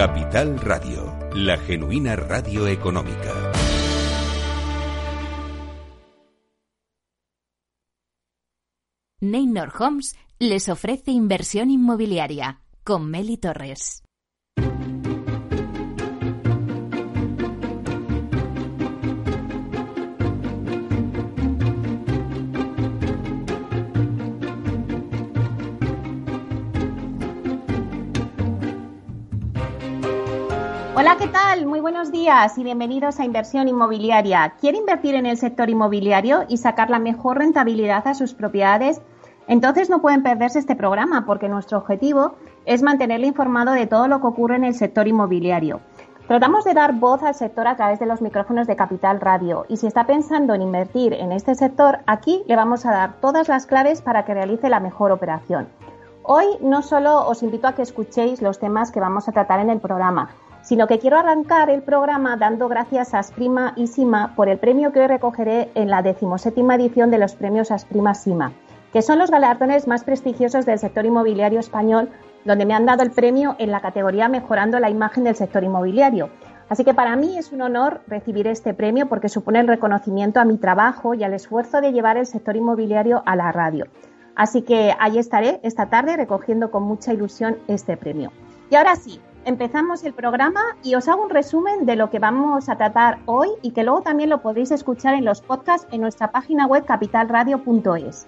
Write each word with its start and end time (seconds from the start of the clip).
Capital 0.00 0.58
Radio, 0.58 1.14
la 1.34 1.58
genuina 1.58 2.16
radio 2.16 2.66
económica. 2.66 3.52
Neynor 9.20 9.74
Homes 9.78 10.16
les 10.38 10.70
ofrece 10.70 11.10
inversión 11.10 11.70
inmobiliaria 11.70 12.62
con 12.82 13.10
Meli 13.10 13.36
Torres. 13.36 14.02
Hola, 31.00 31.16
¿qué 31.16 31.28
tal? 31.28 31.64
Muy 31.64 31.80
buenos 31.80 32.12
días 32.12 32.58
y 32.58 32.62
bienvenidos 32.62 33.18
a 33.18 33.24
Inversión 33.24 33.68
Inmobiliaria. 33.68 34.52
¿Quiere 34.60 34.76
invertir 34.76 35.14
en 35.14 35.24
el 35.24 35.38
sector 35.38 35.70
inmobiliario 35.70 36.44
y 36.46 36.58
sacar 36.58 36.90
la 36.90 36.98
mejor 36.98 37.38
rentabilidad 37.38 38.06
a 38.06 38.12
sus 38.12 38.34
propiedades? 38.34 39.00
Entonces 39.48 39.88
no 39.88 40.02
pueden 40.02 40.22
perderse 40.22 40.58
este 40.58 40.76
programa 40.76 41.24
porque 41.24 41.48
nuestro 41.48 41.78
objetivo 41.78 42.34
es 42.66 42.82
mantenerle 42.82 43.28
informado 43.28 43.72
de 43.72 43.86
todo 43.86 44.08
lo 44.08 44.20
que 44.20 44.26
ocurre 44.26 44.56
en 44.56 44.64
el 44.64 44.74
sector 44.74 45.08
inmobiliario. 45.08 45.80
Tratamos 46.28 46.64
de 46.64 46.74
dar 46.74 46.92
voz 46.92 47.22
al 47.22 47.34
sector 47.34 47.66
a 47.66 47.76
través 47.76 47.98
de 47.98 48.04
los 48.04 48.20
micrófonos 48.20 48.66
de 48.66 48.76
Capital 48.76 49.22
Radio 49.22 49.64
y 49.70 49.78
si 49.78 49.86
está 49.86 50.04
pensando 50.04 50.52
en 50.52 50.60
invertir 50.60 51.14
en 51.14 51.32
este 51.32 51.54
sector, 51.54 52.00
aquí 52.06 52.42
le 52.46 52.56
vamos 52.56 52.84
a 52.84 52.92
dar 52.92 53.14
todas 53.22 53.48
las 53.48 53.64
claves 53.64 54.02
para 54.02 54.26
que 54.26 54.34
realice 54.34 54.68
la 54.68 54.80
mejor 54.80 55.12
operación. 55.12 55.66
Hoy 56.22 56.44
no 56.60 56.82
solo 56.82 57.26
os 57.26 57.42
invito 57.42 57.68
a 57.68 57.74
que 57.74 57.80
escuchéis 57.80 58.42
los 58.42 58.58
temas 58.58 58.92
que 58.92 59.00
vamos 59.00 59.26
a 59.28 59.32
tratar 59.32 59.60
en 59.60 59.70
el 59.70 59.80
programa, 59.80 60.28
sino 60.62 60.86
que 60.86 60.98
quiero 60.98 61.18
arrancar 61.18 61.70
el 61.70 61.82
programa 61.82 62.36
dando 62.36 62.68
gracias 62.68 63.14
a 63.14 63.18
Asprima 63.18 63.72
y 63.76 63.86
Sima 63.86 64.34
por 64.36 64.48
el 64.48 64.58
premio 64.58 64.92
que 64.92 65.00
hoy 65.00 65.06
recogeré 65.06 65.70
en 65.74 65.90
la 65.90 66.02
decimoséptima 66.02 66.74
edición 66.74 67.10
de 67.10 67.18
los 67.18 67.34
premios 67.34 67.70
Asprima 67.70 68.14
Sima, 68.14 68.52
que 68.92 69.02
son 69.02 69.18
los 69.18 69.30
galardones 69.30 69.86
más 69.86 70.04
prestigiosos 70.04 70.66
del 70.66 70.78
sector 70.78 71.06
inmobiliario 71.06 71.60
español, 71.60 72.10
donde 72.44 72.66
me 72.66 72.74
han 72.74 72.86
dado 72.86 73.02
el 73.02 73.10
premio 73.10 73.56
en 73.58 73.70
la 73.70 73.80
categoría 73.80 74.28
Mejorando 74.28 74.78
la 74.78 74.90
imagen 74.90 75.24
del 75.24 75.36
sector 75.36 75.62
inmobiliario. 75.64 76.30
Así 76.68 76.84
que 76.84 76.94
para 76.94 77.16
mí 77.16 77.36
es 77.36 77.50
un 77.52 77.62
honor 77.62 78.00
recibir 78.06 78.46
este 78.46 78.74
premio 78.74 79.08
porque 79.08 79.28
supone 79.28 79.58
el 79.58 79.66
reconocimiento 79.66 80.38
a 80.38 80.44
mi 80.44 80.56
trabajo 80.56 81.14
y 81.14 81.24
al 81.24 81.34
esfuerzo 81.34 81.80
de 81.80 81.92
llevar 81.92 82.16
el 82.16 82.26
sector 82.26 82.56
inmobiliario 82.56 83.22
a 83.26 83.34
la 83.34 83.50
radio. 83.50 83.86
Así 84.36 84.62
que 84.62 84.94
ahí 85.00 85.18
estaré 85.18 85.60
esta 85.64 85.86
tarde 85.86 86.16
recogiendo 86.16 86.70
con 86.70 86.84
mucha 86.84 87.12
ilusión 87.12 87.58
este 87.66 87.96
premio. 87.96 88.30
Y 88.70 88.76
ahora 88.76 88.94
sí, 88.94 89.20
empezamos 89.44 90.04
el 90.04 90.12
programa 90.12 90.60
y 90.82 90.94
os 90.94 91.08
hago 91.08 91.22
un 91.22 91.30
resumen 91.30 91.86
de 91.86 91.96
lo 91.96 92.10
que 92.10 92.18
vamos 92.18 92.68
a 92.68 92.76
tratar 92.76 93.18
hoy 93.26 93.48
y 93.62 93.72
que 93.72 93.84
luego 93.84 94.02
también 94.02 94.30
lo 94.30 94.42
podéis 94.42 94.70
escuchar 94.70 95.14
en 95.14 95.24
los 95.24 95.40
podcasts 95.40 95.86
en 95.90 96.00
nuestra 96.00 96.30
página 96.30 96.66
web 96.66 96.84
capitalradio.es. 96.84 98.26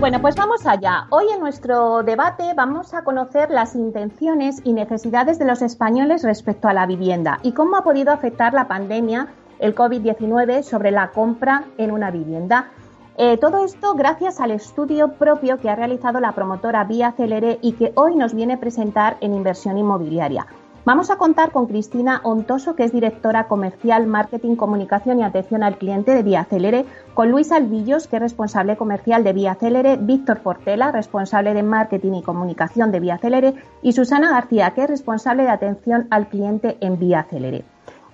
Bueno, 0.00 0.18
pues 0.22 0.34
vamos 0.34 0.64
allá. 0.64 1.06
Hoy 1.10 1.26
en 1.30 1.40
nuestro 1.40 2.02
debate 2.02 2.54
vamos 2.56 2.94
a 2.94 3.04
conocer 3.04 3.50
las 3.50 3.74
intenciones 3.74 4.62
y 4.64 4.72
necesidades 4.72 5.38
de 5.38 5.44
los 5.44 5.60
españoles 5.60 6.22
respecto 6.22 6.68
a 6.68 6.72
la 6.72 6.86
vivienda 6.86 7.38
y 7.42 7.52
cómo 7.52 7.76
ha 7.76 7.84
podido 7.84 8.10
afectar 8.10 8.54
la 8.54 8.66
pandemia 8.66 9.28
el 9.60 9.74
COVID-19 9.74 10.62
sobre 10.62 10.90
la 10.90 11.10
compra 11.12 11.64
en 11.78 11.92
una 11.92 12.10
vivienda. 12.10 12.70
Eh, 13.16 13.36
todo 13.36 13.64
esto 13.64 13.94
gracias 13.94 14.40
al 14.40 14.50
estudio 14.50 15.12
propio 15.12 15.58
que 15.58 15.68
ha 15.68 15.76
realizado 15.76 16.20
la 16.20 16.32
promotora 16.32 16.84
Vía 16.84 17.12
Celere 17.12 17.58
y 17.60 17.72
que 17.72 17.92
hoy 17.94 18.16
nos 18.16 18.34
viene 18.34 18.54
a 18.54 18.60
presentar 18.60 19.18
en 19.20 19.34
inversión 19.34 19.76
inmobiliaria. 19.76 20.46
Vamos 20.86 21.10
a 21.10 21.16
contar 21.16 21.52
con 21.52 21.66
Cristina 21.66 22.22
Ontoso, 22.24 22.74
que 22.74 22.84
es 22.84 22.92
directora 22.92 23.48
comercial, 23.48 24.06
marketing, 24.06 24.56
comunicación 24.56 25.20
y 25.20 25.22
atención 25.22 25.62
al 25.62 25.76
cliente 25.76 26.14
de 26.14 26.22
Vía 26.22 26.44
Celere, 26.44 26.86
con 27.12 27.30
Luis 27.30 27.52
Alvillos, 27.52 28.08
que 28.08 28.16
es 28.16 28.22
responsable 28.22 28.78
comercial 28.78 29.22
de 29.22 29.34
Vía 29.34 29.54
Celere, 29.56 29.98
Víctor 29.98 30.40
Portela, 30.40 30.90
responsable 30.90 31.52
de 31.52 31.62
marketing 31.62 32.14
y 32.14 32.22
comunicación 32.22 32.90
de 32.92 33.00
Vía 33.00 33.18
Celere, 33.18 33.54
y 33.82 33.92
Susana 33.92 34.30
García, 34.30 34.70
que 34.70 34.84
es 34.84 34.88
responsable 34.88 35.42
de 35.42 35.50
atención 35.50 36.06
al 36.10 36.28
cliente 36.28 36.78
en 36.80 36.98
Vía 36.98 37.26
Celere. 37.28 37.64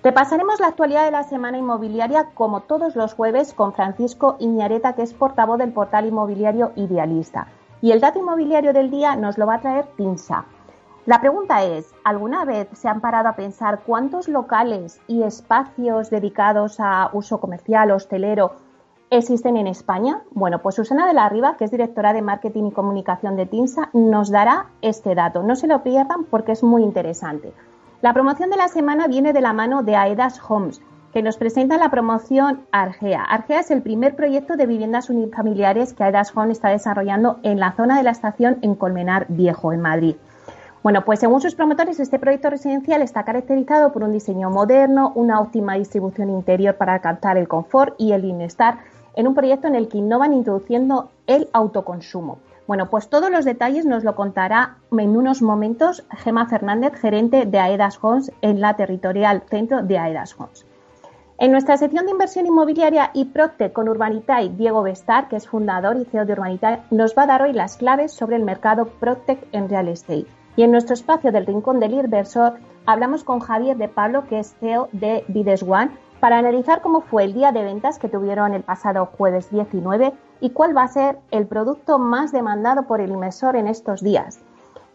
Repasaremos 0.07 0.61
la 0.61 0.67
actualidad 0.67 1.03
de 1.03 1.11
la 1.11 1.23
semana 1.23 1.57
inmobiliaria 1.57 2.29
como 2.33 2.61
todos 2.61 2.95
los 2.95 3.13
jueves 3.13 3.51
con 3.51 3.73
Francisco 3.73 4.37
Iñareta, 4.39 4.93
que 4.93 5.01
es 5.01 5.13
portavoz 5.13 5.57
del 5.57 5.73
portal 5.73 6.05
inmobiliario 6.05 6.71
Idealista. 6.77 7.49
Y 7.81 7.91
el 7.91 7.99
dato 7.99 8.17
inmobiliario 8.17 8.71
del 8.71 8.89
día 8.89 9.17
nos 9.17 9.37
lo 9.37 9.45
va 9.45 9.55
a 9.55 9.59
traer 9.59 9.87
Tinsa. 9.97 10.45
La 11.05 11.19
pregunta 11.19 11.61
es, 11.65 11.93
¿alguna 12.05 12.45
vez 12.45 12.69
se 12.71 12.87
han 12.87 13.01
parado 13.01 13.27
a 13.27 13.35
pensar 13.35 13.81
cuántos 13.85 14.29
locales 14.29 15.01
y 15.07 15.23
espacios 15.23 16.09
dedicados 16.09 16.79
a 16.79 17.09
uso 17.11 17.41
comercial, 17.41 17.91
hostelero, 17.91 18.53
existen 19.09 19.57
en 19.57 19.67
España? 19.67 20.21
Bueno, 20.31 20.61
pues 20.61 20.75
Susana 20.75 21.05
de 21.05 21.15
la 21.15 21.27
Riva, 21.27 21.57
que 21.57 21.65
es 21.65 21.71
directora 21.71 22.13
de 22.13 22.21
marketing 22.21 22.67
y 22.67 22.71
comunicación 22.71 23.35
de 23.35 23.45
TINSA, 23.45 23.89
nos 23.91 24.31
dará 24.31 24.67
este 24.81 25.15
dato. 25.15 25.43
No 25.43 25.57
se 25.57 25.67
lo 25.67 25.83
pierdan 25.83 26.23
porque 26.23 26.53
es 26.53 26.63
muy 26.63 26.81
interesante. 26.81 27.51
La 27.99 28.13
promoción 28.13 28.51
de 28.51 28.57
la 28.57 28.67
semana 28.67 29.07
viene 29.07 29.33
de 29.33 29.41
la 29.41 29.53
mano 29.53 29.81
de 29.81 29.95
Aedas 29.95 30.39
Homes, 30.47 30.83
que 31.13 31.23
nos 31.23 31.37
presenta 31.37 31.79
la 31.79 31.89
promoción 31.89 32.67
Argea. 32.71 33.23
Argea 33.23 33.61
es 33.61 33.71
el 33.71 33.81
primer 33.81 34.15
proyecto 34.15 34.55
de 34.55 34.67
viviendas 34.67 35.09
unifamiliares 35.09 35.93
que 35.93 36.03
Aedas 36.03 36.31
Homes 36.35 36.57
está 36.57 36.69
desarrollando 36.69 37.39
en 37.41 37.59
la 37.59 37.71
zona 37.71 37.97
de 37.97 38.03
la 38.03 38.11
estación 38.11 38.59
en 38.61 38.75
Colmenar 38.75 39.25
Viejo, 39.29 39.73
en 39.73 39.81
Madrid. 39.81 40.15
Bueno, 40.83 41.05
pues 41.05 41.19
según 41.19 41.41
sus 41.41 41.55
promotores, 41.55 41.99
este 41.99 42.19
proyecto 42.19 42.51
residencial 42.51 43.01
está 43.01 43.23
caracterizado 43.23 43.91
por 43.91 44.03
un 44.03 44.11
diseño 44.11 44.51
moderno, 44.51 45.11
una 45.15 45.41
óptima 45.41 45.73
distribución 45.73 46.29
interior 46.29 46.75
para 46.75 46.93
alcanzar 46.93 47.35
el 47.37 47.47
confort 47.47 47.95
y 47.97 48.11
el 48.11 48.21
bienestar 48.21 48.77
en 49.15 49.27
un 49.27 49.33
proyecto 49.33 49.67
en 49.67 49.73
el 49.73 49.87
que 49.87 49.97
innovan 49.97 50.33
introduciendo 50.33 51.09
el 51.25 51.49
autoconsumo. 51.51 52.37
Bueno, 52.67 52.89
pues 52.89 53.09
todos 53.09 53.31
los 53.31 53.45
detalles 53.45 53.85
nos 53.85 54.03
lo 54.03 54.15
contará 54.15 54.75
en 54.91 55.15
unos 55.15 55.41
momentos 55.41 56.05
Gema 56.17 56.47
Fernández, 56.47 56.95
gerente 56.95 57.45
de 57.45 57.59
Aedas 57.59 57.97
Homes 58.01 58.31
en 58.41 58.59
la 58.59 58.75
territorial 58.75 59.43
centro 59.49 59.83
de 59.83 59.97
Aedas 59.97 60.35
Homes. 60.37 60.65
En 61.39 61.51
nuestra 61.51 61.77
sección 61.77 62.05
de 62.05 62.11
inversión 62.11 62.45
inmobiliaria 62.45 63.11
y 63.13 63.25
Procte 63.25 63.71
con 63.71 63.87
Urbanitae, 63.87 64.49
Diego 64.49 64.83
Bestar, 64.83 65.29
que 65.29 65.37
es 65.37 65.47
fundador 65.47 65.95
y 65.95 66.05
CEO 66.05 66.25
de 66.25 66.33
Urbanitae, 66.33 66.81
nos 66.91 67.17
va 67.17 67.23
a 67.23 67.27
dar 67.27 67.41
hoy 67.43 67.53
las 67.53 67.77
claves 67.77 68.11
sobre 68.11 68.35
el 68.35 68.43
mercado 68.43 68.87
Proctec 68.99 69.47
en 69.53 69.69
real 69.69 69.87
estate. 69.87 70.25
Y 70.57 70.63
en 70.63 70.71
nuestro 70.71 70.95
espacio 70.95 71.31
del 71.31 71.45
Rincón 71.45 71.79
del 71.79 71.93
Inversor 71.93 72.55
hablamos 72.85 73.23
con 73.23 73.39
Javier 73.39 73.77
de 73.77 73.87
Pablo, 73.87 74.25
que 74.27 74.39
es 74.39 74.55
CEO 74.59 74.89
de 74.91 75.23
Bides 75.29 75.63
One, 75.63 75.91
para 76.19 76.37
analizar 76.37 76.81
cómo 76.81 77.01
fue 77.01 77.23
el 77.23 77.33
día 77.33 77.51
de 77.51 77.63
ventas 77.63 77.99
que 77.99 78.09
tuvieron 78.09 78.53
el 78.53 78.63
pasado 78.63 79.05
jueves 79.17 79.49
19 79.51 80.13
y 80.39 80.49
cuál 80.51 80.75
va 80.75 80.83
a 80.83 80.87
ser 80.87 81.19
el 81.31 81.47
producto 81.47 81.99
más 81.99 82.31
demandado 82.31 82.83
por 82.83 83.01
el 83.01 83.11
inversor 83.11 83.55
en 83.55 83.67
estos 83.67 84.01
días. 84.01 84.39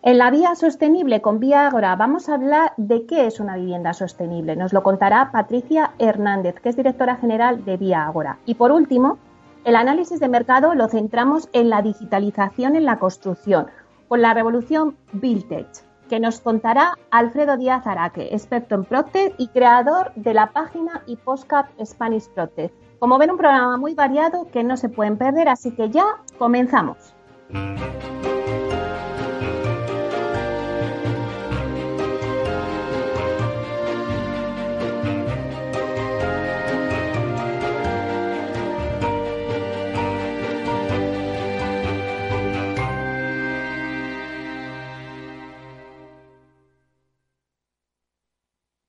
En 0.04 0.18
la 0.18 0.32
vía 0.32 0.56
sostenible 0.56 1.20
con 1.20 1.38
Vía 1.38 1.68
Agora 1.68 1.94
vamos 1.94 2.28
a 2.28 2.34
hablar 2.34 2.72
de 2.76 3.06
qué 3.06 3.26
es 3.26 3.38
una 3.38 3.56
vivienda 3.56 3.92
sostenible. 3.92 4.56
Nos 4.56 4.72
lo 4.72 4.82
contará 4.82 5.30
Patricia 5.30 5.92
Hernández, 6.00 6.56
que 6.60 6.70
es 6.70 6.76
directora 6.76 7.16
general 7.16 7.64
de 7.64 7.76
Vía 7.76 8.04
Agora. 8.04 8.38
Y 8.44 8.54
por 8.56 8.72
último, 8.72 9.18
el 9.64 9.76
análisis 9.76 10.18
de 10.18 10.28
mercado 10.28 10.74
lo 10.74 10.88
centramos 10.88 11.48
en 11.52 11.70
la 11.70 11.82
digitalización 11.82 12.74
en 12.74 12.84
la 12.84 12.98
construcción, 12.98 13.68
con 14.08 14.22
la 14.22 14.34
revolución 14.34 14.96
Buildtech, 15.12 15.68
que 16.12 16.20
nos 16.20 16.40
contará 16.40 16.98
Alfredo 17.10 17.56
Díaz 17.56 17.86
Araque, 17.86 18.28
experto 18.32 18.74
en 18.74 18.84
Procter 18.84 19.32
y 19.38 19.48
creador 19.48 20.12
de 20.14 20.34
la 20.34 20.52
página 20.52 21.02
y 21.06 21.16
postcard 21.16 21.68
Spanish 21.82 22.28
Procter. 22.34 22.70
Como 22.98 23.16
ven, 23.16 23.30
un 23.30 23.38
programa 23.38 23.78
muy 23.78 23.94
variado 23.94 24.46
que 24.50 24.62
no 24.62 24.76
se 24.76 24.90
pueden 24.90 25.16
perder, 25.16 25.48
así 25.48 25.70
que 25.74 25.88
ya 25.88 26.04
comenzamos. 26.36 27.14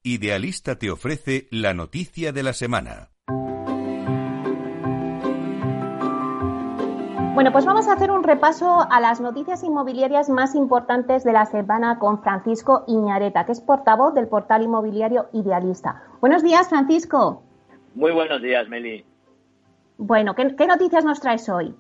Idealista 0.05 0.75
te 0.75 0.91
ofrece 0.91 1.47
la 1.49 1.73
noticia 1.73 2.33
de 2.33 2.43
la 2.43 2.51
semana. 2.51 3.11
Bueno, 7.33 7.53
pues 7.53 7.63
vamos 7.63 7.87
a 7.87 7.93
hacer 7.93 8.11
un 8.11 8.21
repaso 8.21 8.85
a 8.91 8.99
las 8.99 9.21
noticias 9.21 9.63
inmobiliarias 9.63 10.27
más 10.29 10.55
importantes 10.55 11.23
de 11.23 11.31
la 11.31 11.45
semana 11.45 11.99
con 11.99 12.21
Francisco 12.21 12.83
Iñareta, 12.85 13.45
que 13.45 13.53
es 13.53 13.61
portavoz 13.61 14.13
del 14.13 14.27
portal 14.27 14.63
inmobiliario 14.63 15.29
Idealista. 15.31 16.03
Buenos 16.19 16.43
días, 16.43 16.67
Francisco. 16.67 17.41
Muy 17.95 18.11
buenos 18.11 18.41
días, 18.41 18.67
Meli. 18.67 19.05
Bueno, 19.97 20.35
¿qué, 20.35 20.67
noticias 20.67 21.05
nos 21.05 21.21
traes 21.21 21.47
hoy? 21.47 21.73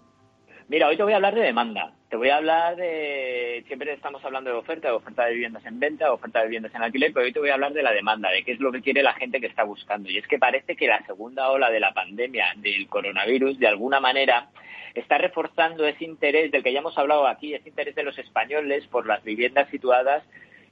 Mira, 0.73 0.87
hoy 0.87 0.97
te 0.97 1.03
voy 1.03 1.13
a 1.13 1.17
hablar 1.17 1.35
de 1.35 1.41
demanda. 1.41 1.93
Te 2.09 2.17
voy 2.17 2.29
a 2.29 2.37
hablar 2.37 2.75
de. 2.75 3.63
Siempre 3.67 3.93
estamos 3.93 4.25
hablando 4.25 4.49
de 4.49 4.55
oferta, 4.55 4.87
de 4.87 4.95
oferta 4.95 5.23
de 5.25 5.33
viviendas 5.33 5.63
en 5.67 5.79
venta, 5.79 6.05
de 6.05 6.09
oferta 6.09 6.39
de 6.39 6.45
viviendas 6.45 6.73
en 6.73 6.81
alquiler, 6.81 7.13
pero 7.13 7.27
hoy 7.27 7.31
te 7.31 7.37
voy 7.37 7.49
a 7.49 7.53
hablar 7.53 7.73
de 7.73 7.83
la 7.83 7.91
demanda, 7.91 8.31
de 8.31 8.43
qué 8.43 8.53
es 8.53 8.59
lo 8.59 8.71
que 8.71 8.81
quiere 8.81 9.03
la 9.03 9.13
gente 9.13 9.39
que 9.39 9.45
está 9.45 9.65
buscando. 9.65 10.09
Y 10.09 10.17
es 10.17 10.25
que 10.25 10.39
parece 10.39 10.75
que 10.75 10.87
la 10.87 11.05
segunda 11.05 11.51
ola 11.51 11.69
de 11.69 11.79
la 11.79 11.93
pandemia 11.93 12.53
del 12.55 12.87
coronavirus, 12.87 13.59
de 13.59 13.67
alguna 13.67 13.99
manera, 13.99 14.47
está 14.95 15.19
reforzando 15.19 15.85
ese 15.85 16.05
interés 16.05 16.51
del 16.51 16.63
que 16.63 16.73
ya 16.73 16.79
hemos 16.79 16.97
hablado 16.97 17.27
aquí, 17.27 17.53
ese 17.53 17.69
interés 17.69 17.93
de 17.93 18.01
los 18.01 18.17
españoles 18.17 18.87
por 18.87 19.05
las 19.05 19.23
viviendas 19.23 19.69
situadas 19.69 20.23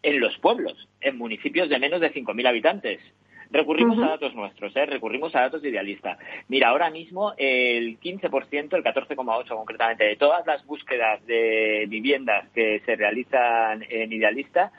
en 0.02 0.20
los 0.20 0.36
pueblos, 0.40 0.90
en 1.00 1.20
municipios 1.20 1.70
de 1.70 1.78
menos 1.78 2.02
de 2.02 2.12
5.000 2.12 2.48
habitantes. 2.48 3.00
Recurrimos 3.52 3.98
a 4.00 4.12
datos 4.12 4.34
nuestros, 4.34 4.74
¿eh? 4.78 4.86
recurrimos 4.86 5.36
a 5.36 5.42
datos 5.42 5.62
de 5.62 5.70
Idealista. 5.70 6.18
Mira, 6.48 6.70
ahora 6.70 6.90
mismo 6.90 7.34
el 7.38 8.00
15%, 8.00 8.74
el 8.74 8.84
14,8% 8.84 9.48
concretamente, 9.50 10.06
de 10.06 10.16
todas 10.16 10.46
las 10.48 10.66
búsquedas 10.66 11.26
de 11.26 11.86
viviendas 11.90 12.48
que 12.56 12.82
se 12.86 12.96
realizan 12.96 13.86
en 13.90 14.14
Idealista 14.14 14.72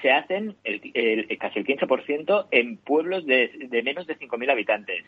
se 0.00 0.10
hacen 0.10 0.56
el, 0.64 1.38
casi 1.38 1.58
el 1.58 1.66
15% 1.66 2.46
en 2.50 2.78
pueblos 2.78 3.26
de, 3.26 3.50
de 3.68 3.82
menos 3.82 4.06
de 4.06 4.18
5.000 4.18 4.50
habitantes. 4.50 5.04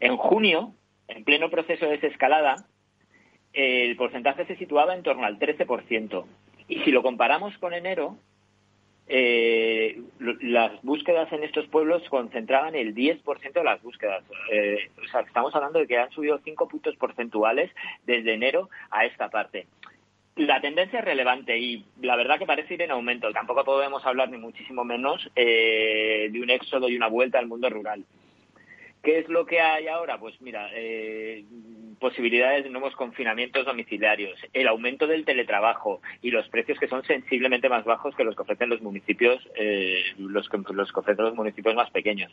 En 0.00 0.16
junio, 0.16 0.74
en 1.06 1.22
pleno 1.22 1.50
proceso 1.50 1.86
de 1.86 1.98
desescalada, 1.98 2.66
el 3.52 3.94
porcentaje 3.96 4.44
se 4.46 4.56
situaba 4.56 4.94
en 4.94 5.04
torno 5.04 5.24
al 5.24 5.38
13%. 5.38 6.24
Y 6.66 6.80
si 6.80 6.90
lo 6.90 7.02
comparamos 7.02 7.56
con 7.58 7.74
enero, 7.74 8.16
eh, 9.06 10.00
las 10.18 10.82
búsquedas 10.82 11.30
en 11.32 11.44
estos 11.44 11.66
pueblos 11.68 12.02
concentraban 12.08 12.74
el 12.74 12.94
10% 12.94 13.52
de 13.52 13.64
las 13.64 13.82
búsquedas. 13.82 14.24
Eh, 14.50 14.90
o 15.02 15.08
sea, 15.08 15.20
estamos 15.20 15.54
hablando 15.54 15.78
de 15.78 15.86
que 15.86 15.98
han 15.98 16.10
subido 16.10 16.40
5 16.42 16.68
puntos 16.68 16.96
porcentuales 16.96 17.70
desde 18.06 18.34
enero 18.34 18.70
a 18.90 19.04
esta 19.04 19.28
parte. 19.28 19.66
La 20.36 20.60
tendencia 20.60 20.98
es 20.98 21.04
relevante 21.04 21.56
y 21.58 21.84
la 22.00 22.16
verdad 22.16 22.38
que 22.38 22.46
parece 22.46 22.74
ir 22.74 22.82
en 22.82 22.90
aumento. 22.90 23.30
Tampoco 23.32 23.64
podemos 23.64 24.04
hablar 24.04 24.30
ni 24.30 24.38
muchísimo 24.38 24.84
menos 24.84 25.30
eh, 25.36 26.28
de 26.32 26.40
un 26.40 26.50
éxodo 26.50 26.88
y 26.88 26.96
una 26.96 27.06
vuelta 27.08 27.38
al 27.38 27.46
mundo 27.46 27.70
rural. 27.70 28.04
¿Qué 29.04 29.18
es 29.18 29.28
lo 29.28 29.44
que 29.44 29.60
hay 29.60 29.86
ahora? 29.86 30.18
Pues 30.18 30.40
mira, 30.40 30.70
eh, 30.72 31.44
posibilidades 32.00 32.64
de 32.64 32.70
nuevos 32.70 32.96
confinamientos 32.96 33.66
domiciliarios, 33.66 34.38
el 34.52 34.66
aumento 34.66 35.06
del 35.06 35.24
teletrabajo 35.24 36.00
y 36.22 36.30
los 36.30 36.48
precios 36.48 36.78
que 36.78 36.88
son 36.88 37.04
sensiblemente 37.04 37.68
más 37.68 37.84
bajos 37.84 38.14
que 38.16 38.24
los 38.24 38.34
que 38.34 38.42
ofrecen 38.42 38.70
los 38.70 38.80
municipios, 38.80 39.46
eh, 39.56 40.02
los, 40.18 40.48
que, 40.48 40.58
los 40.72 40.92
que 40.92 41.00
ofrecen 41.00 41.24
los 41.24 41.34
municipios 41.34 41.74
más 41.74 41.90
pequeños. 41.90 42.32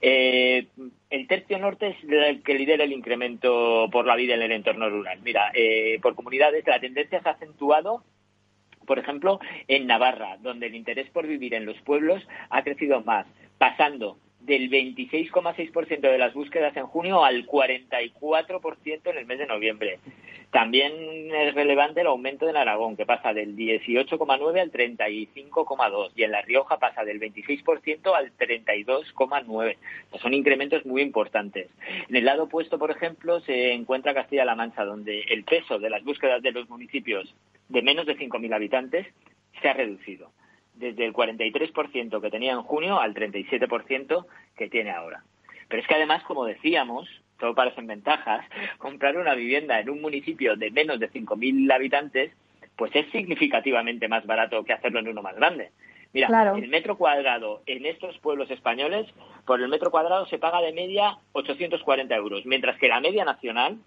Eh, 0.00 0.66
el 1.10 1.26
tercio 1.26 1.58
norte 1.58 1.88
es 1.88 1.96
el 2.08 2.42
que 2.42 2.54
lidera 2.54 2.84
el 2.84 2.92
incremento 2.92 3.88
por 3.90 4.04
la 4.06 4.16
vida 4.16 4.34
en 4.34 4.42
el 4.42 4.52
entorno 4.52 4.90
rural. 4.90 5.20
Mira, 5.22 5.50
eh, 5.54 5.98
por 6.02 6.14
comunidades 6.14 6.66
la 6.66 6.80
tendencia 6.80 7.22
se 7.22 7.28
ha 7.28 7.32
acentuado 7.32 8.02
por 8.86 8.98
ejemplo, 8.98 9.38
en 9.66 9.86
Navarra, 9.86 10.38
donde 10.40 10.68
el 10.68 10.74
interés 10.74 11.10
por 11.10 11.26
vivir 11.26 11.52
en 11.52 11.66
los 11.66 11.78
pueblos 11.82 12.26
ha 12.48 12.62
crecido 12.62 13.02
más, 13.02 13.26
pasando 13.58 14.16
del 14.40 14.70
26,6% 14.70 16.00
de 16.00 16.18
las 16.18 16.32
búsquedas 16.32 16.76
en 16.76 16.86
junio 16.86 17.24
al 17.24 17.46
44% 17.46 19.10
en 19.10 19.18
el 19.18 19.26
mes 19.26 19.38
de 19.38 19.46
noviembre. 19.46 19.98
También 20.50 20.92
es 21.30 21.54
relevante 21.54 22.00
el 22.00 22.06
aumento 22.06 22.48
en 22.48 22.56
Aragón, 22.56 22.96
que 22.96 23.04
pasa 23.04 23.34
del 23.34 23.54
18,9 23.54 24.60
al 24.60 24.72
35,2 24.72 26.10
y 26.16 26.22
en 26.22 26.30
La 26.30 26.40
Rioja 26.40 26.78
pasa 26.78 27.04
del 27.04 27.20
26% 27.20 28.14
al 28.14 28.32
32,9. 28.38 29.76
Son 30.22 30.32
incrementos 30.32 30.86
muy 30.86 31.02
importantes. 31.02 31.68
En 32.08 32.16
el 32.16 32.24
lado 32.24 32.44
opuesto, 32.44 32.78
por 32.78 32.90
ejemplo, 32.90 33.40
se 33.40 33.72
encuentra 33.72 34.14
Castilla-La 34.14 34.54
Mancha, 34.54 34.84
donde 34.84 35.20
el 35.28 35.44
peso 35.44 35.78
de 35.78 35.90
las 35.90 36.02
búsquedas 36.02 36.42
de 36.42 36.52
los 36.52 36.68
municipios 36.70 37.34
de 37.68 37.82
menos 37.82 38.06
de 38.06 38.16
5.000 38.16 38.54
habitantes 38.54 39.06
se 39.60 39.68
ha 39.68 39.74
reducido 39.74 40.30
desde 40.78 41.04
el 41.04 41.12
43% 41.12 42.20
que 42.20 42.30
tenía 42.30 42.52
en 42.52 42.62
junio 42.62 43.00
al 43.00 43.14
37% 43.14 44.26
que 44.56 44.68
tiene 44.68 44.90
ahora. 44.90 45.22
Pero 45.68 45.82
es 45.82 45.88
que 45.88 45.94
además, 45.94 46.22
como 46.24 46.44
decíamos, 46.44 47.08
todo 47.38 47.54
parecen 47.54 47.86
ventajas, 47.86 48.44
comprar 48.78 49.16
una 49.16 49.34
vivienda 49.34 49.80
en 49.80 49.90
un 49.90 50.00
municipio 50.00 50.56
de 50.56 50.70
menos 50.70 50.98
de 50.98 51.10
5.000 51.10 51.72
habitantes, 51.72 52.32
pues 52.76 52.94
es 52.94 53.10
significativamente 53.10 54.08
más 54.08 54.24
barato 54.26 54.64
que 54.64 54.72
hacerlo 54.72 55.00
en 55.00 55.08
uno 55.08 55.22
más 55.22 55.36
grande. 55.36 55.70
Mira, 56.12 56.54
el 56.56 56.68
metro 56.68 56.96
cuadrado 56.96 57.62
en 57.66 57.84
estos 57.84 58.16
pueblos 58.18 58.50
españoles, 58.50 59.06
por 59.44 59.60
el 59.60 59.68
metro 59.68 59.90
cuadrado 59.90 60.26
se 60.26 60.38
paga 60.38 60.62
de 60.62 60.72
media 60.72 61.18
840 61.32 62.14
euros, 62.14 62.46
mientras 62.46 62.78
que 62.78 62.88
la 62.88 63.00
media 63.00 63.26
nacional 63.26 63.78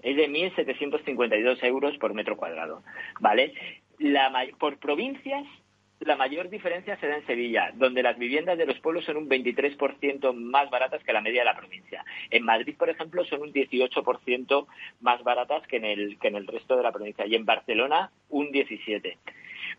es 0.00 0.16
de 0.16 0.30
1.752 0.30 1.64
euros 1.64 1.98
por 1.98 2.14
metro 2.14 2.36
cuadrado, 2.36 2.82
¿vale? 3.18 3.52
La, 3.98 4.32
por 4.58 4.78
provincias 4.78 5.44
la 6.00 6.16
mayor 6.16 6.48
diferencia 6.48 6.98
se 6.98 7.06
da 7.06 7.16
en 7.16 7.26
Sevilla, 7.26 7.72
donde 7.74 8.02
las 8.02 8.18
viviendas 8.18 8.56
de 8.56 8.66
los 8.66 8.78
pueblos 8.80 9.04
son 9.04 9.18
un 9.18 9.28
23% 9.28 10.32
más 10.34 10.70
baratas 10.70 11.04
que 11.04 11.12
la 11.12 11.20
media 11.20 11.42
de 11.42 11.44
la 11.46 11.56
provincia. 11.56 12.04
En 12.30 12.44
Madrid, 12.44 12.74
por 12.78 12.88
ejemplo, 12.88 13.24
son 13.24 13.42
un 13.42 13.52
18% 13.52 14.66
más 15.00 15.22
baratas 15.22 15.66
que 15.66 15.76
en 15.76 15.84
el 15.84 16.18
que 16.18 16.28
en 16.28 16.36
el 16.36 16.46
resto 16.46 16.76
de 16.76 16.82
la 16.82 16.92
provincia 16.92 17.26
y 17.26 17.34
en 17.34 17.44
Barcelona 17.44 18.10
un 18.30 18.50
17%. 18.50 19.16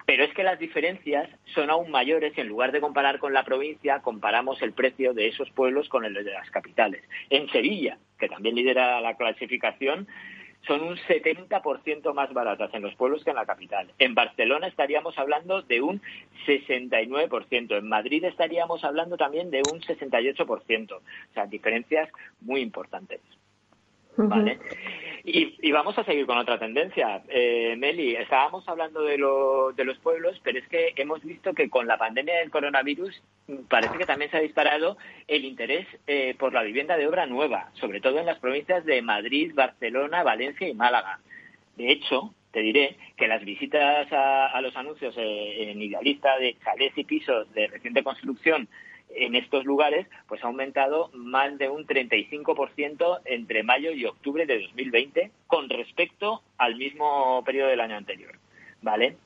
Pero 0.06 0.24
es 0.24 0.34
que 0.34 0.44
las 0.44 0.60
diferencias 0.60 1.30
son 1.54 1.70
aún 1.70 1.92
mayores 1.92 2.38
en 2.38 2.48
lugar 2.48 2.72
de 2.72 2.82
comparar 2.82 3.20
con 3.20 3.34
la 3.34 3.44
provincia, 3.44 4.02
comparamos 4.02 4.62
el 4.62 4.74
precio 4.74 5.14
de 5.14 5.28
esos 5.28 5.50
pueblos 5.52 5.90
con 5.90 6.06
el 6.06 6.14
de 6.14 6.24
las 6.24 6.50
capitales. 6.50 7.04
En 7.30 7.50
Sevilla, 7.50 7.98
que 8.20 8.30
también 8.30 8.56
lidera 8.56 9.02
la 9.02 9.16
clasificación, 9.16 10.08
son 10.68 10.82
un 10.82 10.96
70% 10.96 12.14
más 12.14 12.32
baratas 12.34 12.74
en 12.74 12.82
los 12.82 12.94
pueblos 12.96 13.24
que 13.24 13.32
en 13.32 13.36
la 13.36 13.46
capital. 13.46 13.92
En 13.98 14.14
Barcelona 14.14 14.68
estaríamos 14.68 15.18
hablando 15.18 15.62
de 15.62 15.82
un 15.82 16.02
69%. 16.46 17.78
En 17.78 17.90
Madrid 17.90 18.24
estaríamos 18.26 18.84
hablando 18.84 19.18
también 19.18 19.50
de 19.50 19.62
un 19.72 19.82
68%. 19.82 20.92
O 20.92 21.02
sea, 21.34 21.48
diferencias 21.48 22.10
muy 22.42 22.62
importantes. 22.62 23.22
¿Vale? 24.18 24.60
Y, 25.24 25.72
vamos 25.72 25.98
a 25.98 26.04
seguir 26.04 26.26
con 26.26 26.38
otra 26.38 26.58
tendencia. 26.58 27.22
Eh, 27.30 27.76
Meli, 27.78 28.16
estábamos 28.16 28.68
hablando 28.68 29.02
de, 29.02 29.12
de 29.12 29.86
los 29.86 29.98
pueblos, 30.00 30.40
pero 30.44 30.58
es 30.58 30.68
que 30.68 30.94
hemos 30.96 31.24
visto 31.24 31.54
que 31.54 31.70
con 31.70 31.88
la 31.88 31.98
pandemia 31.98 32.38
del 32.40 32.50
coronavirus 32.50 33.22
parece 33.70 33.98
que 33.98 34.06
también 34.06 34.32
se 34.32 34.38
ha 34.38 34.42
disparado 34.42 34.98
el 35.28 35.46
interés 35.46 35.88
eh, 36.08 36.36
por 36.40 36.54
la 36.54 36.64
vivienda 36.64 36.98
de 36.98 37.08
obra 37.08 37.28
nueva, 37.28 37.70
sobre 37.74 38.02
todo 38.02 38.20
en 38.20 38.26
las 38.26 38.40
provincias 38.40 38.84
de 38.86 39.02
Madrid, 39.02 39.52
Barcelona, 39.54 40.24
Valencia 40.24 40.68
y 40.68 40.74
Málaga. 40.74 41.20
De 41.78 41.92
hecho, 41.92 42.34
te 42.52 42.62
diré 42.62 42.98
que 43.16 43.28
las 43.28 43.44
visitas 43.46 44.08
a, 44.12 44.60
los 44.62 44.76
anuncios 44.76 45.16
eh, 45.18 45.72
en 45.72 45.82
Idealista 45.82 46.38
de 46.38 46.58
chalés 46.64 46.94
y 46.96 47.04
pisos 47.04 47.52
de 47.54 47.68
reciente 47.68 48.04
construcción 48.04 48.68
en 49.16 49.36
estos 49.36 49.66
lugares, 49.66 50.08
pues 50.28 50.44
ha 50.44 50.48
aumentado 50.48 51.10
más 51.14 51.58
de 51.58 51.70
un 51.70 51.86
35% 51.86 53.22
entre 53.26 53.64
mayo 53.64 53.92
y 53.92 54.06
octubre 54.06 54.46
de 54.46 54.62
2020 54.62 55.32
con 55.48 55.70
respecto 55.70 56.42
al 56.58 56.76
mismo 56.76 57.44
periodo 57.44 57.70
del 57.70 57.82
año 57.82 57.98
anterior. 57.98 58.38
¿Vale? 58.82 59.18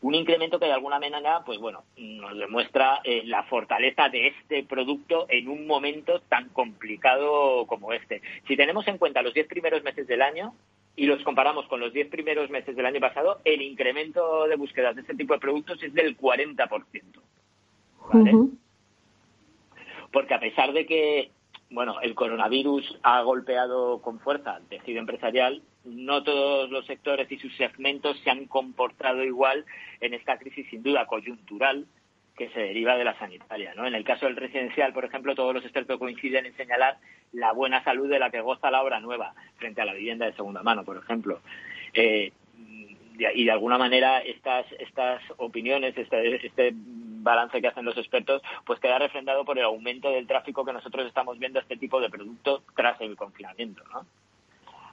Un 0.00 0.14
incremento 0.14 0.58
que 0.58 0.66
de 0.66 0.72
alguna 0.72 0.98
manera, 0.98 1.42
pues 1.44 1.58
bueno, 1.58 1.84
nos 1.96 2.36
demuestra 2.36 3.00
eh, 3.04 3.22
la 3.24 3.44
fortaleza 3.44 4.08
de 4.08 4.28
este 4.28 4.64
producto 4.64 5.26
en 5.28 5.48
un 5.48 5.66
momento 5.66 6.20
tan 6.22 6.48
complicado 6.48 7.66
como 7.66 7.92
este. 7.92 8.20
Si 8.48 8.56
tenemos 8.56 8.86
en 8.88 8.98
cuenta 8.98 9.22
los 9.22 9.34
10 9.34 9.46
primeros 9.46 9.82
meses 9.82 10.06
del 10.06 10.22
año 10.22 10.54
y 10.96 11.06
los 11.06 11.22
comparamos 11.22 11.66
con 11.66 11.80
los 11.80 11.92
10 11.92 12.08
primeros 12.08 12.50
meses 12.50 12.76
del 12.76 12.86
año 12.86 13.00
pasado, 13.00 13.40
el 13.44 13.62
incremento 13.62 14.46
de 14.46 14.56
búsquedas 14.56 14.94
de 14.94 15.02
este 15.02 15.14
tipo 15.14 15.34
de 15.34 15.40
productos 15.40 15.82
es 15.82 15.94
del 15.94 16.16
40%. 16.16 16.68
¿Vale? 18.12 18.32
Porque 20.12 20.34
a 20.34 20.40
pesar 20.40 20.72
de 20.72 20.86
que 20.86 21.30
bueno, 21.72 22.00
el 22.02 22.14
coronavirus 22.14 22.98
ha 23.02 23.22
golpeado 23.22 24.02
con 24.02 24.20
fuerza 24.20 24.56
al 24.56 24.68
tejido 24.68 25.00
empresarial, 25.00 25.62
no 25.84 26.22
todos 26.22 26.70
los 26.70 26.86
sectores 26.86 27.30
y 27.32 27.38
sus 27.38 27.56
segmentos 27.56 28.18
se 28.20 28.30
han 28.30 28.46
comportado 28.46 29.24
igual 29.24 29.64
en 30.00 30.14
esta 30.14 30.38
crisis 30.38 30.66
sin 30.68 30.82
duda 30.82 31.06
coyuntural 31.06 31.86
que 32.36 32.50
se 32.50 32.60
deriva 32.60 32.96
de 32.96 33.04
la 33.04 33.18
sanitaria. 33.18 33.74
¿no? 33.74 33.86
En 33.86 33.94
el 33.94 34.04
caso 34.04 34.26
del 34.26 34.36
residencial, 34.36 34.92
por 34.92 35.04
ejemplo, 35.04 35.34
todos 35.34 35.54
los 35.54 35.64
expertos 35.64 35.98
coinciden 35.98 36.46
en 36.46 36.56
señalar 36.56 36.98
la 37.32 37.52
buena 37.52 37.82
salud 37.84 38.08
de 38.08 38.18
la 38.18 38.30
que 38.30 38.40
goza 38.40 38.70
la 38.70 38.82
obra 38.82 39.00
nueva 39.00 39.34
frente 39.56 39.80
a 39.80 39.86
la 39.86 39.94
vivienda 39.94 40.26
de 40.26 40.34
segunda 40.34 40.62
mano, 40.62 40.84
por 40.84 40.98
ejemplo. 40.98 41.40
Eh, 41.94 42.32
y 43.34 43.44
de 43.44 43.50
alguna 43.50 43.78
manera 43.78 44.18
estas, 44.20 44.66
estas 44.78 45.22
opiniones, 45.36 45.96
este, 45.96 46.46
este 46.46 46.74
balance 47.22 47.60
que 47.60 47.68
hacen 47.68 47.84
los 47.84 47.96
expertos, 47.96 48.42
pues 48.64 48.80
queda 48.80 48.98
refrendado 48.98 49.44
por 49.44 49.58
el 49.58 49.64
aumento 49.64 50.10
del 50.10 50.26
tráfico 50.26 50.64
que 50.64 50.72
nosotros 50.72 51.06
estamos 51.06 51.38
viendo 51.38 51.58
a 51.58 51.62
este 51.62 51.76
tipo 51.76 52.00
de 52.00 52.10
productos 52.10 52.62
tras 52.74 53.00
el 53.00 53.16
confinamiento, 53.16 53.82
¿no? 53.92 54.04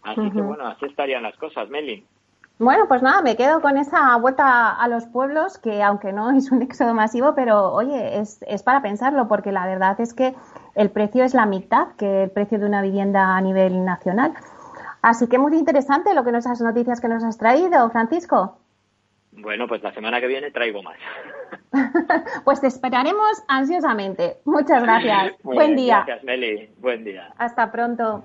Así 0.03 0.31
que 0.31 0.41
bueno, 0.41 0.65
así 0.67 0.85
estarían 0.85 1.23
las 1.23 1.35
cosas, 1.35 1.69
Meli. 1.69 2.05
Bueno, 2.57 2.89
pues 2.89 3.01
nada, 3.01 3.21
me 3.21 3.37
quedo 3.37 3.61
con 3.61 3.77
esa 3.77 4.17
vuelta 4.17 4.71
a 4.71 4.87
los 4.89 5.05
pueblos, 5.05 5.57
que 5.57 5.81
aunque 5.81 6.11
no 6.11 6.31
es 6.37 6.51
un 6.51 6.61
éxodo 6.61 6.93
masivo, 6.93 7.33
pero 7.35 7.71
oye, 7.73 8.19
es, 8.19 8.41
es 8.47 8.63
para 8.63 8.81
pensarlo, 8.81 9.27
porque 9.27 9.51
la 9.51 9.65
verdad 9.65 9.99
es 10.01 10.13
que 10.13 10.35
el 10.75 10.89
precio 10.91 11.23
es 11.23 11.33
la 11.33 11.45
mitad 11.45 11.95
que 11.97 12.23
el 12.23 12.31
precio 12.31 12.59
de 12.59 12.65
una 12.65 12.81
vivienda 12.81 13.35
a 13.35 13.41
nivel 13.41 13.85
nacional. 13.85 14.33
Así 15.01 15.27
que 15.27 15.37
muy 15.37 15.55
interesante 15.57 16.13
lo 16.13 16.25
que 16.25 16.33
nos, 16.33 16.45
las 16.45 16.59
noticias 16.59 16.99
que 16.99 17.07
nos 17.07 17.23
has 17.23 17.37
traído, 17.37 17.89
Francisco. 17.89 18.57
Bueno, 19.41 19.67
pues 19.67 19.81
la 19.83 19.93
semana 19.93 20.19
que 20.19 20.27
viene 20.27 20.51
traigo 20.51 20.81
más. 20.83 20.97
pues 22.45 22.61
te 22.61 22.67
esperaremos 22.67 23.43
ansiosamente. 23.47 24.37
Muchas 24.45 24.83
gracias. 24.83 25.33
Buen 25.43 25.75
día. 25.75 26.03
Gracias, 26.05 26.23
Meli. 26.23 26.69
Buen 26.77 27.03
día. 27.03 27.33
Hasta 27.37 27.71
pronto. 27.71 28.23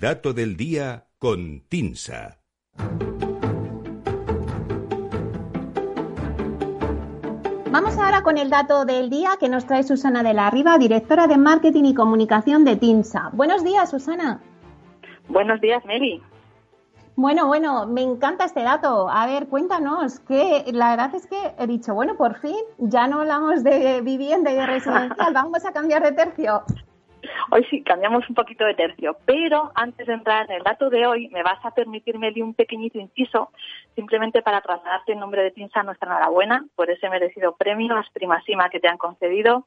El 0.00 0.08
dato 0.08 0.32
del 0.32 0.56
día 0.56 1.04
con 1.18 1.60
Tinsa. 1.68 2.38
Vamos 7.70 7.98
ahora 7.98 8.22
con 8.22 8.38
el 8.38 8.48
dato 8.48 8.86
del 8.86 9.10
día 9.10 9.32
que 9.38 9.50
nos 9.50 9.66
trae 9.66 9.82
Susana 9.82 10.22
de 10.22 10.32
la 10.32 10.48
Riva, 10.48 10.78
directora 10.78 11.26
de 11.26 11.36
Marketing 11.36 11.84
y 11.84 11.92
Comunicación 11.92 12.64
de 12.64 12.76
TINSA. 12.76 13.28
Buenos 13.34 13.62
días, 13.62 13.90
Susana. 13.90 14.40
Buenos 15.28 15.60
días, 15.60 15.84
Meli. 15.84 16.22
Bueno, 17.14 17.46
bueno, 17.48 17.86
me 17.86 18.00
encanta 18.00 18.46
este 18.46 18.62
dato. 18.62 19.10
A 19.10 19.26
ver, 19.26 19.48
cuéntanos, 19.48 20.20
que 20.20 20.64
la 20.72 20.92
verdad 20.92 21.14
es 21.14 21.26
que 21.26 21.52
he 21.58 21.66
dicho, 21.66 21.92
bueno, 21.92 22.16
por 22.16 22.40
fin 22.40 22.56
ya 22.78 23.06
no 23.06 23.20
hablamos 23.20 23.62
de 23.62 24.00
vivienda 24.00 24.50
y 24.50 24.54
de 24.54 24.64
residencial, 24.64 25.34
vamos 25.34 25.62
a 25.66 25.72
cambiar 25.72 26.02
de 26.02 26.12
tercio. 26.12 26.62
Hoy 27.50 27.66
sí, 27.70 27.82
cambiamos 27.82 28.28
un 28.28 28.34
poquito 28.34 28.64
de 28.64 28.74
tercio, 28.74 29.16
pero 29.24 29.72
antes 29.74 30.06
de 30.06 30.12
entrar 30.12 30.46
en 30.50 30.56
el 30.56 30.62
dato 30.62 30.90
de 30.90 31.06
hoy, 31.06 31.28
me 31.28 31.42
vas 31.42 31.64
a 31.64 31.72
permitirme 31.72 32.32
un 32.42 32.54
pequeñito 32.54 32.98
inciso, 32.98 33.50
simplemente 33.94 34.42
para 34.42 34.60
trasladarte 34.60 35.12
en 35.12 35.20
nombre 35.20 35.42
de 35.42 35.50
Tinsa 35.50 35.82
nuestra 35.82 36.08
enhorabuena 36.08 36.64
por 36.76 36.90
ese 36.90 37.08
merecido 37.08 37.56
premio 37.56 37.96
a 37.96 38.04
Primasima 38.12 38.70
que 38.70 38.80
te 38.80 38.88
han 38.88 38.98
concedido. 38.98 39.66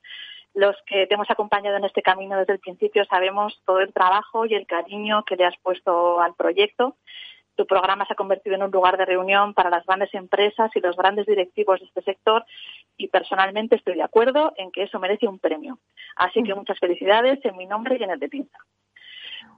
Los 0.54 0.76
que 0.86 1.08
te 1.08 1.16
hemos 1.16 1.30
acompañado 1.32 1.78
en 1.78 1.86
este 1.86 2.02
camino 2.02 2.38
desde 2.38 2.54
el 2.54 2.60
principio 2.60 3.06
sabemos 3.06 3.60
todo 3.66 3.80
el 3.80 3.92
trabajo 3.92 4.46
y 4.46 4.54
el 4.54 4.68
cariño 4.68 5.24
que 5.24 5.36
le 5.36 5.46
has 5.46 5.58
puesto 5.64 6.22
al 6.22 6.36
proyecto 6.36 6.96
tu 7.56 7.66
programa 7.66 8.06
se 8.06 8.14
ha 8.14 8.16
convertido 8.16 8.56
en 8.56 8.64
un 8.64 8.72
lugar 8.72 8.98
de 8.98 9.06
reunión 9.06 9.54
para 9.54 9.70
las 9.70 9.86
grandes 9.86 10.14
empresas 10.14 10.72
y 10.76 10.80
los 10.80 10.96
grandes 10.96 11.26
directivos 11.26 11.80
de 11.80 11.86
este 11.86 12.02
sector 12.02 12.46
y 12.98 13.08
personalmente 13.08 13.76
estoy 13.76 13.96
de 13.96 14.04
acuerdo 14.04 14.54
en 14.58 14.72
que 14.72 14.84
eso 14.84 15.00
merece 15.00 15.28
un 15.28 15.40
premio. 15.40 15.80
Así 16.16 16.44
que 16.44 16.56
muchas 16.56 16.80
felicidades 16.80 17.44
en 17.44 17.58
mi 17.58 17.66
nombre 17.66 17.98
y 18.00 18.04
en 18.04 18.12
el 18.12 18.20
de 18.20 18.30
Tinta. 18.30 18.58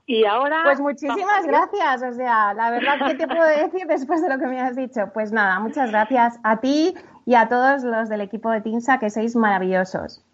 Y 0.07 0.25
ahora. 0.25 0.61
Pues 0.63 0.79
muchísimas 0.79 1.45
gracias. 1.47 2.03
O 2.03 2.13
sea, 2.13 2.53
la 2.53 2.71
verdad, 2.71 3.07
¿qué 3.07 3.15
te 3.15 3.27
puedo 3.27 3.45
decir 3.45 3.87
después 3.87 4.21
de 4.21 4.29
lo 4.29 4.39
que 4.39 4.47
me 4.47 4.61
has 4.61 4.75
dicho? 4.75 5.11
Pues 5.13 5.31
nada, 5.31 5.59
muchas 5.59 5.91
gracias 5.91 6.39
a 6.43 6.59
ti 6.59 6.93
y 7.25 7.35
a 7.35 7.47
todos 7.47 7.83
los 7.83 8.09
del 8.09 8.21
equipo 8.21 8.51
de 8.51 8.61
TINSA, 8.61 8.99
que 8.99 9.09
sois 9.09 9.35
maravillosos. 9.35 10.24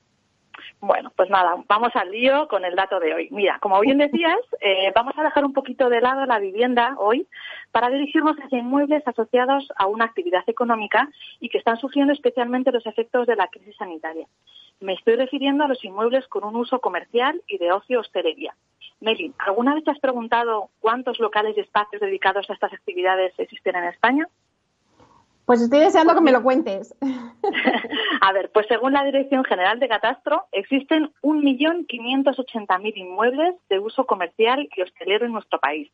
Bueno, 0.79 1.11
pues 1.15 1.29
nada, 1.29 1.55
vamos 1.67 1.91
al 1.95 2.11
lío 2.11 2.47
con 2.47 2.65
el 2.65 2.75
dato 2.75 2.99
de 2.99 3.13
hoy. 3.13 3.27
Mira, 3.31 3.59
como 3.59 3.79
bien 3.79 3.97
decías, 3.97 4.37
eh, 4.61 4.91
vamos 4.95 5.13
a 5.17 5.23
dejar 5.23 5.45
un 5.45 5.53
poquito 5.53 5.89
de 5.89 6.01
lado 6.01 6.25
la 6.25 6.39
vivienda 6.39 6.95
hoy 6.97 7.27
para 7.71 7.89
dirigirnos 7.89 8.37
hacia 8.37 8.59
inmuebles 8.59 9.07
asociados 9.07 9.71
a 9.75 9.87
una 9.87 10.05
actividad 10.05 10.43
económica 10.47 11.09
y 11.39 11.49
que 11.49 11.57
están 11.57 11.77
sufriendo 11.77 12.13
especialmente 12.13 12.71
los 12.71 12.85
efectos 12.85 13.27
de 13.27 13.35
la 13.35 13.47
crisis 13.47 13.75
sanitaria. 13.77 14.27
Me 14.79 14.93
estoy 14.93 15.15
refiriendo 15.15 15.63
a 15.63 15.67
los 15.67 15.83
inmuebles 15.83 16.27
con 16.27 16.43
un 16.43 16.55
uso 16.55 16.79
comercial 16.79 17.41
y 17.47 17.57
de 17.57 17.71
ocio 17.71 17.99
hostelería. 17.99 18.55
Melin, 18.99 19.33
¿alguna 19.39 19.75
vez 19.75 19.83
te 19.83 19.91
has 19.91 19.99
preguntado 19.99 20.69
cuántos 20.79 21.19
locales 21.19 21.57
y 21.57 21.61
espacios 21.61 22.01
dedicados 22.01 22.49
a 22.49 22.53
estas 22.53 22.73
actividades 22.73 23.33
existen 23.37 23.75
en 23.75 23.85
España? 23.85 24.27
Pues 25.45 25.61
estoy 25.61 25.79
deseando 25.79 26.15
que 26.15 26.21
me 26.21 26.31
lo 26.31 26.43
cuentes. 26.43 26.95
A 28.23 28.33
ver, 28.33 28.51
pues 28.51 28.67
según 28.67 28.93
la 28.93 29.03
Dirección 29.03 29.43
General 29.43 29.79
de 29.79 29.87
Catastro, 29.87 30.45
existen 30.51 31.11
1.580.000 31.23 32.93
inmuebles 32.95 33.55
de 33.67 33.79
uso 33.79 34.05
comercial 34.05 34.69
y 34.75 34.81
hostelero 34.83 35.25
en 35.25 35.31
nuestro 35.31 35.59
país. 35.59 35.91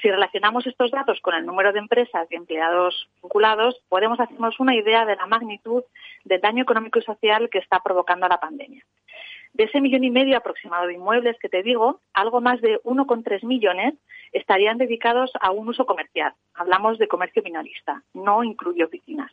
Si 0.00 0.08
relacionamos 0.10 0.66
estos 0.66 0.90
datos 0.90 1.20
con 1.20 1.34
el 1.34 1.44
número 1.44 1.74
de 1.74 1.80
empresas 1.80 2.26
y 2.30 2.36
empleados 2.36 3.06
vinculados, 3.22 3.78
podemos 3.90 4.18
hacernos 4.18 4.58
una 4.60 4.74
idea 4.74 5.04
de 5.04 5.14
la 5.14 5.26
magnitud 5.26 5.82
del 6.24 6.40
daño 6.40 6.62
económico 6.62 6.98
y 6.98 7.02
social 7.02 7.50
que 7.50 7.58
está 7.58 7.80
provocando 7.80 8.26
la 8.28 8.40
pandemia. 8.40 8.82
De 9.52 9.64
ese 9.64 9.82
millón 9.82 10.04
y 10.04 10.10
medio 10.10 10.38
aproximado 10.38 10.86
de 10.86 10.94
inmuebles 10.94 11.38
que 11.38 11.50
te 11.50 11.62
digo, 11.62 12.00
algo 12.14 12.40
más 12.40 12.62
de 12.62 12.80
1,3 12.82 13.44
millones 13.44 13.92
estarían 14.32 14.78
dedicados 14.78 15.30
a 15.38 15.50
un 15.50 15.68
uso 15.68 15.84
comercial. 15.84 16.32
Hablamos 16.54 16.96
de 16.96 17.08
comercio 17.08 17.42
minorista, 17.42 18.02
no 18.14 18.42
incluye 18.42 18.82
oficinas. 18.82 19.30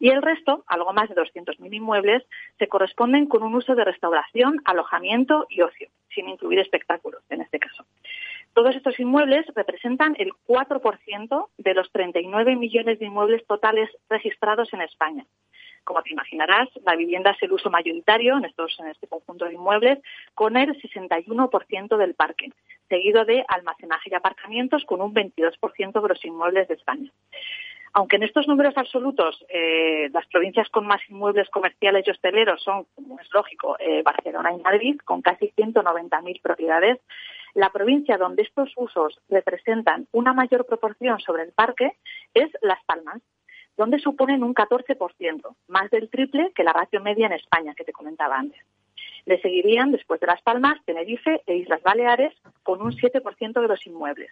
Y 0.00 0.10
el 0.10 0.22
resto, 0.22 0.64
algo 0.66 0.92
más 0.92 1.08
de 1.08 1.16
200.000 1.16 1.74
inmuebles, 1.74 2.22
se 2.58 2.68
corresponden 2.68 3.26
con 3.26 3.42
un 3.42 3.54
uso 3.54 3.74
de 3.74 3.84
restauración, 3.84 4.60
alojamiento 4.64 5.46
y 5.48 5.62
ocio, 5.62 5.88
sin 6.14 6.28
incluir 6.28 6.60
espectáculos 6.60 7.22
en 7.30 7.40
este 7.40 7.58
caso. 7.58 7.84
Todos 8.54 8.74
estos 8.74 8.98
inmuebles 8.98 9.46
representan 9.54 10.16
el 10.18 10.32
4% 10.46 11.48
de 11.58 11.74
los 11.74 11.90
39 11.92 12.56
millones 12.56 12.98
de 12.98 13.06
inmuebles 13.06 13.46
totales 13.46 13.90
registrados 14.08 14.72
en 14.72 14.82
España. 14.82 15.26
Como 15.84 16.02
te 16.02 16.12
imaginarás, 16.12 16.68
la 16.84 16.96
vivienda 16.96 17.30
es 17.30 17.42
el 17.42 17.52
uso 17.52 17.70
mayoritario 17.70 18.36
en, 18.36 18.44
estos, 18.44 18.76
en 18.80 18.88
este 18.88 19.06
conjunto 19.06 19.46
de 19.46 19.54
inmuebles, 19.54 19.98
con 20.34 20.56
el 20.56 20.70
61% 20.82 21.96
del 21.96 22.14
parque, 22.14 22.52
seguido 22.88 23.24
de 23.24 23.44
almacenaje 23.48 24.10
y 24.10 24.14
aparcamientos 24.14 24.84
con 24.84 25.00
un 25.00 25.14
22% 25.14 26.02
de 26.02 26.08
los 26.08 26.24
inmuebles 26.24 26.68
de 26.68 26.74
España. 26.74 27.10
Aunque 27.92 28.16
en 28.16 28.22
estos 28.22 28.46
números 28.46 28.74
absolutos 28.76 29.44
eh, 29.48 30.08
las 30.12 30.26
provincias 30.26 30.68
con 30.68 30.86
más 30.86 31.00
inmuebles 31.08 31.48
comerciales 31.50 32.06
y 32.06 32.10
hosteleros 32.10 32.62
son, 32.62 32.86
como 32.94 33.18
es 33.20 33.28
lógico, 33.32 33.76
eh, 33.78 34.02
Barcelona 34.02 34.52
y 34.52 34.60
Madrid, 34.60 34.98
con 35.04 35.22
casi 35.22 35.52
190.000 35.56 36.42
propiedades, 36.42 36.98
la 37.54 37.70
provincia 37.70 38.18
donde 38.18 38.42
estos 38.42 38.70
usos 38.76 39.20
representan 39.28 40.06
una 40.12 40.32
mayor 40.32 40.66
proporción 40.66 41.18
sobre 41.20 41.44
el 41.44 41.52
parque 41.52 41.92
es 42.34 42.50
Las 42.62 42.82
Palmas, 42.84 43.22
donde 43.76 43.98
suponen 43.98 44.42
un 44.42 44.54
14%, 44.54 45.56
más 45.68 45.90
del 45.90 46.10
triple 46.10 46.52
que 46.54 46.64
la 46.64 46.72
ratio 46.72 47.00
media 47.00 47.26
en 47.26 47.32
España 47.32 47.74
que 47.74 47.84
te 47.84 47.92
comentaba 47.92 48.36
antes. 48.36 48.60
Le 49.24 49.40
seguirían, 49.40 49.92
después 49.92 50.20
de 50.20 50.26
Las 50.26 50.42
Palmas, 50.42 50.78
Tenerife 50.84 51.42
e 51.46 51.56
Islas 51.56 51.82
Baleares, 51.82 52.34
con 52.62 52.82
un 52.82 52.92
7% 52.92 53.60
de 53.60 53.68
los 53.68 53.86
inmuebles. 53.86 54.30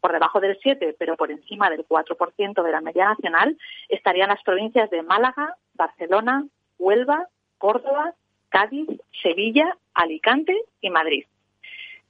Por 0.00 0.12
debajo 0.12 0.40
del 0.40 0.58
7, 0.62 0.96
pero 0.98 1.16
por 1.16 1.30
encima 1.30 1.68
del 1.70 1.86
4% 1.86 2.62
de 2.62 2.72
la 2.72 2.80
media 2.80 3.10
nacional, 3.10 3.56
estarían 3.88 4.30
las 4.30 4.42
provincias 4.42 4.90
de 4.90 5.02
Málaga, 5.02 5.56
Barcelona, 5.74 6.46
Huelva, 6.78 7.28
Córdoba, 7.58 8.14
Cádiz, 8.48 8.88
Sevilla, 9.22 9.76
Alicante 9.94 10.56
y 10.80 10.90
Madrid. 10.90 11.24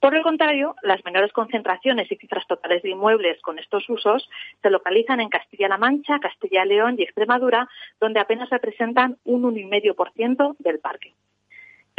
Por 0.01 0.15
el 0.15 0.23
contrario, 0.23 0.77
las 0.83 1.05
menores 1.05 1.31
concentraciones 1.33 2.11
y 2.11 2.17
cifras 2.17 2.47
totales 2.47 2.83
de 2.83 2.91
inmuebles 2.91 3.39
con 3.43 3.59
estos 3.59 3.87
usos 3.91 4.31
se 4.63 4.71
localizan 4.71 5.21
en 5.21 5.29
Castilla-La 5.29 5.77
Mancha, 5.77 6.19
Castilla-León 6.21 6.97
y 6.99 7.03
Extremadura, 7.03 7.69
donde 8.01 8.19
apenas 8.19 8.49
representan 8.49 9.19
un 9.25 9.43
1,5% 9.43 10.57
del 10.59 10.79
parque. 10.79 11.13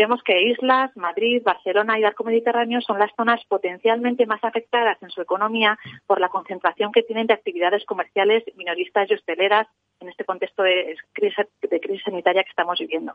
Vemos 0.01 0.24
que 0.24 0.41
islas, 0.41 0.89
Madrid, 0.98 1.43
Barcelona 1.46 2.00
y 2.00 2.03
Arco 2.03 2.24
Mediterráneo 2.24 2.81
son 2.81 2.98
las 2.98 3.12
zonas 3.15 3.39
potencialmente 3.48 4.25
más 4.25 4.43
afectadas 4.43 4.98
en 5.03 5.12
su 5.12 5.22
economía 5.22 5.77
por 6.08 6.20
la 6.20 6.29
concentración 6.29 6.91
que 6.91 7.03
tienen 7.03 7.27
de 7.27 7.36
actividades 7.36 7.86
comerciales, 7.86 8.43
minoristas 8.55 9.12
y 9.12 9.13
hosteleras 9.13 9.67
en 10.00 10.10
este 10.10 10.25
contexto 10.25 10.63
de 10.63 10.98
crisis, 11.13 12.01
sanitaria 12.03 12.43
que 12.43 12.50
estamos 12.50 12.79
viviendo. 12.79 13.13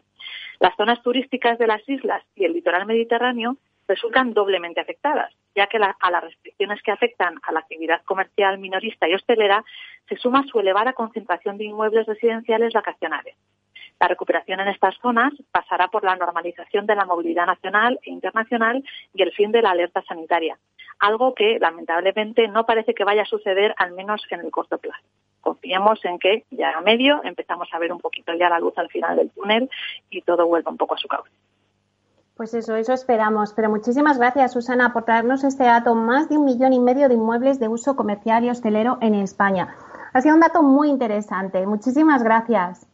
Las 0.61 0.77
zonas 0.77 1.03
turísticas 1.03 1.59
de 1.59 1.67
las 1.67 1.83
islas 1.89 2.23
y 2.37 2.45
el 2.45 2.53
litoral 2.53 2.87
mediterráneo 2.87 3.57
resultan 3.89 4.33
doblemente 4.33 4.81
afectadas, 4.81 5.35
ya 5.57 5.67
que 5.67 5.79
a 5.79 6.11
las 6.13 6.23
restricciones 6.23 6.81
que 6.85 6.93
afectan 6.93 7.41
a 7.43 7.51
la 7.51 7.59
actividad 7.59 8.01
comercial 8.05 8.59
minorista 8.59 9.09
y 9.09 9.15
hostelera 9.15 9.65
se 10.09 10.15
suma 10.19 10.45
su 10.47 10.61
elevada 10.61 10.93
concentración 10.93 11.59
de 11.59 11.65
inmuebles 11.65 12.07
residenciales 12.07 12.73
vacacionales. 12.73 13.35
La 14.01 14.09
recuperación 14.09 14.61
en 14.61 14.69
estas 14.69 14.95
zonas 15.01 15.33
pasará 15.51 15.89
por 15.89 16.05
la 16.05 16.17
normalización 16.17 16.87
de 16.87 16.95
la 16.95 17.07
movilidad 17.07 17.47
nacional 17.47 17.99
e 18.03 18.11
internacional 18.11 18.85
y 19.15 19.23
el 19.23 19.33
fin 19.33 19.53
de 19.53 19.63
la 19.63 19.71
alerta 19.71 20.03
sanitaria, 20.03 20.59
algo 20.99 21.35
que 21.35 21.59
lamentablemente 21.59 22.47
no 22.49 22.67
parece 22.67 22.95
que 22.95 23.05
vaya 23.05 23.23
a 23.23 23.27
suceder 23.27 23.75
al 23.79 23.93
menos 23.93 24.23
en 24.31 24.41
el 24.41 24.51
corto 24.51 24.79
plazo. 24.79 25.05
Confiemos 25.41 26.05
en 26.05 26.19
que 26.19 26.45
ya 26.51 26.77
a 26.77 26.81
medio 26.81 27.23
empezamos 27.25 27.69
a 27.73 27.79
ver 27.79 27.93
un 27.93 28.01
poquito 28.01 28.35
ya 28.35 28.49
la 28.49 28.59
luz 28.59 28.77
al 28.77 28.89
final 28.89 29.17
del 29.17 29.31
túnel 29.31 29.71
y 30.11 30.21
todo 30.23 30.47
vuelva 30.47 30.71
un 30.71 30.77
poco 30.77 30.95
a 30.95 30.99
su 30.99 31.09
cauce. 31.09 31.31
Pues 32.37 32.53
eso, 32.53 32.77
eso 32.77 32.93
esperamos. 32.93 33.55
Pero 33.55 33.71
muchísimas 33.71 34.19
gracias, 34.19 34.53
Susana, 34.53 34.93
por 34.93 35.05
traernos 35.05 35.43
este 35.43 35.65
dato. 35.65 35.95
Más 35.95 36.29
de 36.29 36.37
un 36.37 36.45
millón 36.45 36.75
y 36.75 36.81
medio 36.81 37.09
de 37.09 37.15
inmuebles 37.15 37.59
de 37.59 37.69
uso 37.69 37.97
comercial 37.97 38.45
y 38.45 38.51
hostelero 38.51 38.99
en 39.01 39.15
España. 39.15 39.75
Ha 40.13 40.21
sido 40.21 40.35
un 40.35 40.41
dato 40.41 40.63
muy 40.63 40.91
interesante. 40.91 41.67
Muchísimas 41.67 42.23
gracias. 42.23 42.87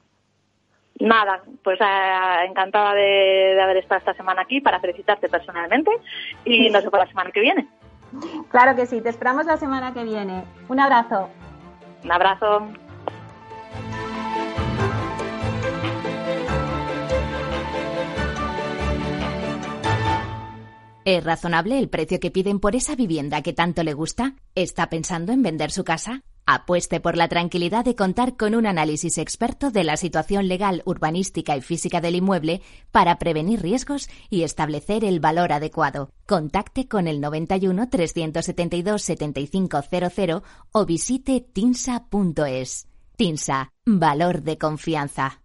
Nada, 1.02 1.42
pues 1.64 1.80
eh, 1.80 2.47
encantada 2.49 2.94
de, 2.94 3.61
haber 3.61 3.78
estado 3.78 3.99
esta 3.99 4.14
semana 4.14 4.42
aquí 4.42 4.61
para 4.61 4.78
felicitarte 4.78 5.28
personalmente 5.28 5.90
y 6.44 6.71
nos 6.71 6.85
vemos 6.85 7.00
la 7.00 7.09
semana 7.09 7.32
que 7.32 7.40
viene. 7.40 7.66
Claro 8.50 8.76
que 8.76 8.87
sí, 8.87 9.00
te 9.00 9.09
esperamos 9.09 9.44
la 9.47 9.56
semana 9.56 9.92
que 9.92 10.04
viene. 10.04 10.44
Un 10.68 10.78
abrazo. 10.78 11.28
Un 12.04 12.12
abrazo. 12.12 12.68
¿Es 21.04 21.25
razonable 21.25 21.80
el 21.80 21.88
precio 21.88 22.21
que 22.21 22.30
piden 22.30 22.61
por 22.61 22.76
esa 22.76 22.94
vivienda 22.94 23.42
que 23.42 23.52
tanto 23.52 23.82
le 23.82 23.92
gusta? 23.92 24.35
¿Está 24.54 24.88
pensando 24.88 25.32
en 25.32 25.42
vender 25.42 25.73
su 25.73 25.82
casa? 25.82 26.23
Apueste 26.44 26.99
por 26.99 27.16
la 27.16 27.28
tranquilidad 27.28 27.84
de 27.84 27.94
contar 27.94 28.37
con 28.37 28.54
un 28.54 28.66
análisis 28.66 29.18
experto 29.18 29.70
de 29.70 29.84
la 29.84 29.96
situación 29.96 30.49
legal, 30.49 30.82
urbanística 30.84 31.56
y 31.56 31.61
física 31.61 32.00
del 32.00 32.16
inmueble 32.16 32.62
para 32.90 33.18
prevenir 33.18 33.62
riesgos 33.62 34.08
y 34.28 34.42
establecer 34.42 35.04
el 35.04 35.20
valor 35.20 35.52
adecuado. 35.52 36.11
Contacte 36.26 36.88
con 36.88 37.06
el 37.06 37.20
91 37.20 37.88
372 37.88 39.02
7500 39.02 40.42
o 40.72 40.87
visite 40.87 41.40
tinsa.es. 41.40 42.88
Tinsa, 43.16 43.72
valor 43.87 44.42
de 44.42 44.58
confianza. 44.58 45.42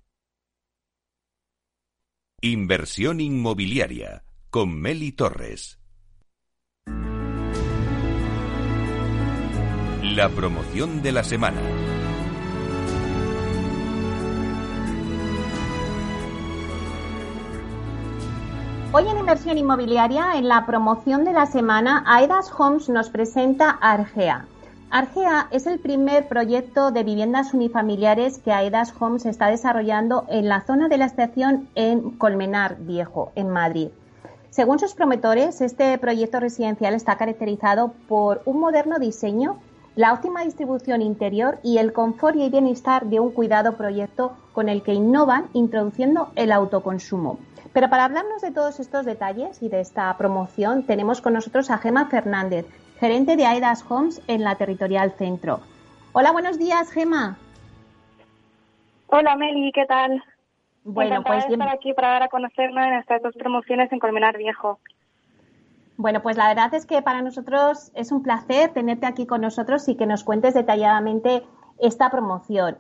Inversión 2.42 3.20
inmobiliaria 3.20 4.24
con 4.50 4.80
Meli 4.80 5.12
Torres. 5.12 5.80
La 10.18 10.30
promoción 10.30 11.04
de 11.04 11.12
la 11.12 11.24
semana. 11.24 11.62
Hoy 18.94 19.08
en 19.08 19.20
Inversión 19.20 19.60
Inmobiliaria, 19.60 20.32
en 20.38 20.48
la 20.48 20.66
promoción 20.66 21.24
de 21.24 21.34
la 21.34 21.46
semana, 21.46 22.04
Aedas 22.08 22.52
Homes 22.58 22.90
nos 22.90 23.12
presenta 23.12 23.70
Argea. 23.70 24.48
Argea 24.90 25.50
es 25.52 25.68
el 25.68 25.78
primer 25.78 26.28
proyecto 26.28 26.90
de 26.90 27.04
viviendas 27.04 27.54
unifamiliares 27.54 28.40
que 28.40 28.52
Aedas 28.52 28.96
Homes 29.00 29.28
está 29.28 29.52
desarrollando 29.52 30.26
en 30.30 30.50
la 30.50 30.62
zona 30.62 30.88
de 30.88 30.98
la 30.98 31.06
estación 31.06 31.70
en 31.76 32.18
Colmenar 32.18 32.78
Viejo, 32.80 33.34
en 33.36 33.52
Madrid. 33.52 33.90
Según 34.50 34.80
sus 34.80 34.96
promotores, 34.96 35.62
este 35.62 35.96
proyecto 36.00 36.40
residencial 36.40 36.96
está 36.96 37.18
caracterizado 37.18 37.94
por 38.08 38.42
un 38.46 38.60
moderno 38.60 38.98
diseño 38.98 39.60
la 39.98 40.14
óptima 40.14 40.44
distribución 40.44 41.02
interior 41.02 41.58
y 41.64 41.80
el 41.80 41.92
confort 41.92 42.36
y 42.38 42.50
bienestar 42.50 43.08
de 43.08 43.20
un 43.20 43.32
cuidado 43.32 43.76
proyecto 43.78 44.38
con 44.54 44.70
el 44.70 44.84
que 44.84 44.94
innovan 44.94 45.48
introduciendo 45.54 46.30
el 46.36 46.52
autoconsumo. 46.52 47.40
Pero 47.74 47.90
para 47.90 48.06
hablarnos 48.06 48.44
de 48.44 48.52
todos 48.52 48.80
estos 48.80 49.06
detalles 49.06 49.62
y 49.64 49.70
de 49.70 49.82
esta 49.82 50.16
promoción 50.16 50.84
tenemos 50.84 51.20
con 51.20 51.34
nosotros 51.34 51.72
a 51.72 51.80
Gema 51.80 52.06
Fernández, 52.06 52.68
gerente 53.00 53.36
de 53.36 53.48
Aedas 53.48 53.84
Homes 53.90 54.22
en 54.28 54.44
la 54.44 54.54
Territorial 54.54 55.14
Centro. 55.14 55.62
Hola, 56.14 56.32
buenos 56.32 56.60
días, 56.60 56.92
Gema. 56.92 57.40
Hola, 59.08 59.36
Meli, 59.36 59.72
¿qué 59.72 59.86
tal? 59.88 60.24
Bueno, 60.84 61.24
pues 61.24 61.44
estar 61.50 61.70
aquí 61.70 61.94
para 61.94 62.10
dar 62.10 62.24
a 62.24 62.28
conocernos 62.28 62.86
en 62.86 62.94
estas 62.94 63.24
dos 63.24 63.34
promociones 63.34 63.92
en 63.92 63.98
Colmenar 63.98 64.38
Viejo. 64.38 64.80
Bueno, 65.98 66.22
pues 66.22 66.38
la 66.38 66.48
verdad 66.48 66.72
es 66.76 66.86
que 66.86 67.02
para 67.02 67.24
nosotros 67.24 67.92
es 67.96 68.12
un 68.12 68.22
placer 68.22 68.70
tenerte 68.72 69.08
aquí 69.08 69.26
con 69.26 69.42
nosotros 69.42 69.88
y 69.90 69.98
que 69.98 70.06
nos 70.06 70.24
cuentes 70.24 70.54
detalladamente 70.54 71.44
esta 71.80 72.12
promoción. 72.12 72.78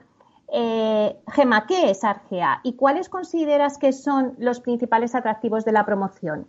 Eh, 0.54 1.16
Gema, 1.34 1.66
¿qué 1.66 1.90
es 1.90 2.04
Argea 2.04 2.62
y 2.64 2.76
cuáles 2.76 3.10
consideras 3.10 3.80
que 3.80 3.92
son 3.92 4.36
los 4.38 4.62
principales 4.62 5.16
atractivos 5.16 5.66
de 5.66 5.72
la 5.72 5.84
promoción? 5.84 6.46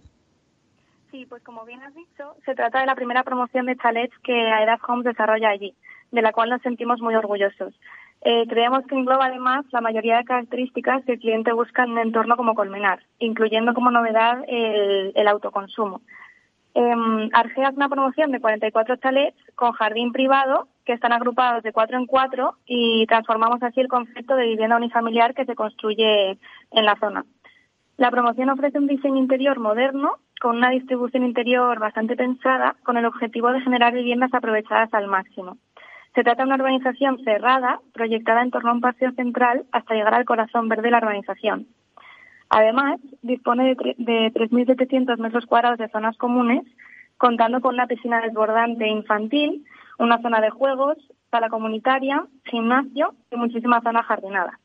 Sí, 1.11 1.25
pues 1.25 1.43
como 1.43 1.65
bien 1.65 1.83
has 1.83 1.95
dicho, 1.95 2.35
se 2.45 2.55
trata 2.55 2.81
de 2.81 2.87
la 2.87 2.95
primera 2.95 3.23
promoción 3.23 3.65
de 3.65 3.77
chalets 3.77 4.17
que 4.19 4.35
Aedas 4.35 4.81
Homes 4.87 5.07
desarrolla 5.07 5.49
allí, 5.49 5.75
de 6.13 6.21
la 6.23 6.33
cual 6.33 6.51
nos 6.51 6.61
sentimos 6.61 7.01
muy 7.01 7.15
orgullosos. 7.15 7.75
Eh, 8.21 8.47
creemos 8.47 8.85
que 8.87 8.95
engloba 8.95 9.27
además 9.27 9.65
la 9.73 9.81
mayoría 9.81 10.19
de 10.19 10.25
características 10.25 11.05
que 11.07 11.13
el 11.13 11.19
cliente 11.19 11.53
busca 11.53 11.85
en 11.85 11.93
un 11.93 11.99
entorno 11.99 12.37
como 12.37 12.55
Colmenar, 12.55 13.01
incluyendo 13.21 13.73
como 13.73 13.91
novedad 13.91 14.45
el 14.47 15.29
autoconsumo. 15.29 16.03
Eh, 16.81 16.95
Argea 17.33 17.71
es 17.71 17.77
una 17.77 17.89
promoción 17.89 18.31
de 18.31 18.41
44 18.41 18.97
chalets 18.99 19.37
con 19.57 19.73
jardín 19.73 20.13
privado 20.13 20.69
que 20.85 20.93
están 20.93 21.13
agrupados 21.13 21.65
de 21.65 21.73
cuatro 21.73 21.99
en 21.99 22.07
cuatro 22.07 22.55
y 22.67 23.05
transformamos 23.07 23.61
así 23.65 23.81
el 23.81 23.89
concepto 23.89 24.37
de 24.37 24.47
vivienda 24.47 24.77
unifamiliar 24.77 25.35
que 25.35 25.45
se 25.45 25.57
construye 25.57 26.39
en 26.71 26.85
la 26.85 26.95
zona. 27.01 27.25
La 27.97 28.13
promoción 28.13 28.51
ofrece 28.51 28.79
un 28.79 28.87
diseño 28.87 29.17
interior 29.17 29.59
moderno 29.59 30.19
con 30.41 30.59
una 30.59 30.71
distribución 30.71 31.25
interior 31.25 31.81
bastante 31.81 32.15
pensada 32.15 32.77
con 32.85 32.97
el 32.97 33.07
objetivo 33.07 33.51
de 33.51 33.61
generar 33.61 33.93
viviendas 33.93 34.33
aprovechadas 34.33 34.95
al 34.95 35.09
máximo. 35.09 35.59
Se 36.15 36.23
trata 36.23 36.45
de 36.45 36.47
una 36.47 36.63
urbanización 36.63 37.19
cerrada, 37.25 37.81
proyectada 37.93 38.43
en 38.43 38.53
torno 38.53 38.71
a 38.71 38.75
un 38.75 38.81
paseo 38.81 39.11
central 39.17 39.65
hasta 39.73 39.95
llegar 39.95 40.15
al 40.15 40.25
corazón 40.25 40.69
verde 40.69 40.83
de 40.83 40.91
la 40.93 40.99
urbanización. 40.99 41.67
Además, 42.51 43.01
dispone 43.23 43.75
de, 43.99 44.33
3.700 44.33 45.19
metros 45.19 45.45
cuadrados 45.47 45.79
de 45.79 45.89
zonas 45.89 46.17
comunes, 46.17 46.65
contando 47.19 47.61
con 47.61 47.75
una 47.75 47.87
piscina 47.87 48.21
desbordante 48.21 48.89
infantil, 48.89 49.67
una 49.99 50.21
zona 50.23 50.41
de 50.41 50.51
juegos, 50.51 50.97
sala 51.31 51.51
comunitaria, 51.51 52.25
gimnasio 52.45 53.15
y 53.31 53.37
muchísima 53.37 53.83
zona 53.83 54.03
jardinada. 54.03 54.59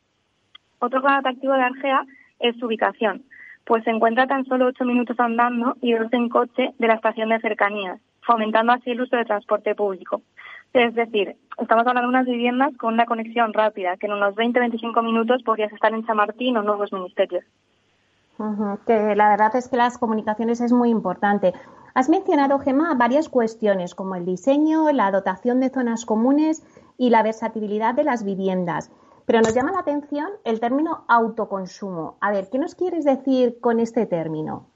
Otro 0.79 1.01
gran 1.01 1.15
atractivo 1.15 1.53
de 1.53 1.63
Argea 1.63 2.05
es 2.39 2.55
su 2.57 2.67
ubicación, 2.67 3.23
pues 3.65 3.83
se 3.83 3.89
encuentra 3.89 4.27
tan 4.27 4.45
solo 4.45 4.67
8 4.67 4.85
minutos 4.85 5.19
andando 5.19 5.75
y 5.81 5.93
12 5.93 6.15
en 6.15 6.29
coche 6.29 6.73
de 6.77 6.87
la 6.87 6.93
estación 6.93 7.29
de 7.29 7.39
cercanías, 7.39 7.99
fomentando 8.21 8.71
así 8.71 8.91
el 8.91 9.01
uso 9.01 9.17
de 9.17 9.25
transporte 9.25 9.75
público. 9.75 10.21
Es 10.71 10.95
decir, 10.95 11.35
estamos 11.59 11.85
hablando 11.85 12.09
de 12.09 12.15
unas 12.15 12.25
viviendas 12.25 12.75
con 12.77 12.93
una 12.93 13.05
conexión 13.05 13.51
rápida, 13.53 13.97
que 13.97 14.07
en 14.07 14.13
unos 14.13 14.35
20-25 14.35 15.03
minutos 15.03 15.43
podrías 15.43 15.71
estar 15.73 15.93
en 15.93 16.05
Chamartín 16.05 16.57
o 16.57 16.63
Nuevos 16.63 16.93
Ministerios 16.93 17.43
que 18.85 19.15
la 19.15 19.29
verdad 19.29 19.55
es 19.55 19.67
que 19.69 19.77
las 19.77 19.97
comunicaciones 19.97 20.61
es 20.61 20.71
muy 20.71 20.89
importante. 20.89 21.53
Has 21.95 22.09
mencionado, 22.09 22.59
Gemma, 22.59 22.95
varias 22.95 23.29
cuestiones 23.29 23.93
como 23.93 24.15
el 24.15 24.25
diseño, 24.25 24.91
la 24.91 25.11
dotación 25.11 25.59
de 25.59 25.69
zonas 25.69 26.05
comunes 26.05 26.63
y 26.97 27.09
la 27.11 27.21
versatilidad 27.21 27.93
de 27.93 28.03
las 28.03 28.23
viviendas. 28.23 28.91
Pero 29.25 29.39
nos 29.39 29.53
llama 29.53 29.71
la 29.71 29.79
atención 29.79 30.29
el 30.43 30.59
término 30.59 31.05
autoconsumo. 31.07 32.17
A 32.19 32.31
ver, 32.31 32.49
¿qué 32.51 32.57
nos 32.57 32.75
quieres 32.75 33.05
decir 33.05 33.59
con 33.61 33.79
este 33.79 34.05
término? 34.05 34.67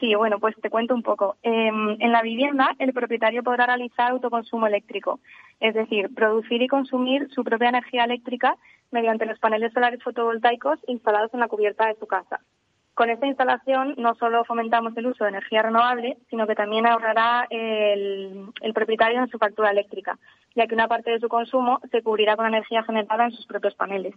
Sí, 0.00 0.14
bueno, 0.14 0.38
pues 0.38 0.56
te 0.60 0.70
cuento 0.70 0.94
un 0.94 1.02
poco. 1.02 1.36
Em, 1.42 1.96
en 2.00 2.12
la 2.12 2.22
vivienda, 2.22 2.74
el 2.78 2.92
propietario 2.92 3.42
podrá 3.42 3.66
realizar 3.66 4.10
autoconsumo 4.10 4.66
eléctrico, 4.66 5.20
es 5.60 5.74
decir, 5.74 6.14
producir 6.14 6.62
y 6.62 6.68
consumir 6.68 7.28
su 7.30 7.44
propia 7.44 7.68
energía 7.68 8.04
eléctrica 8.04 8.56
mediante 8.90 9.26
los 9.26 9.38
paneles 9.38 9.72
solares 9.72 10.02
fotovoltaicos 10.02 10.78
instalados 10.86 11.34
en 11.34 11.40
la 11.40 11.48
cubierta 11.48 11.86
de 11.86 11.96
su 11.96 12.06
casa. 12.06 12.40
Con 12.98 13.10
esta 13.10 13.28
instalación 13.28 13.94
no 13.96 14.16
solo 14.16 14.44
fomentamos 14.44 14.96
el 14.96 15.06
uso 15.06 15.22
de 15.22 15.30
energía 15.30 15.62
renovable, 15.62 16.18
sino 16.30 16.48
que 16.48 16.56
también 16.56 16.84
ahorrará 16.84 17.46
el, 17.48 18.50
propietario 18.74 19.20
en 19.20 19.28
su 19.28 19.38
factura 19.38 19.70
eléctrica, 19.70 20.18
ya 20.56 20.66
que 20.66 20.74
una 20.74 20.88
parte 20.88 21.12
de 21.12 21.20
su 21.20 21.28
consumo 21.28 21.78
se 21.92 22.02
cubrirá 22.02 22.34
con 22.34 22.46
energía 22.46 22.82
generada 22.82 23.26
en 23.26 23.30
sus 23.30 23.46
propios 23.46 23.76
paneles. 23.76 24.16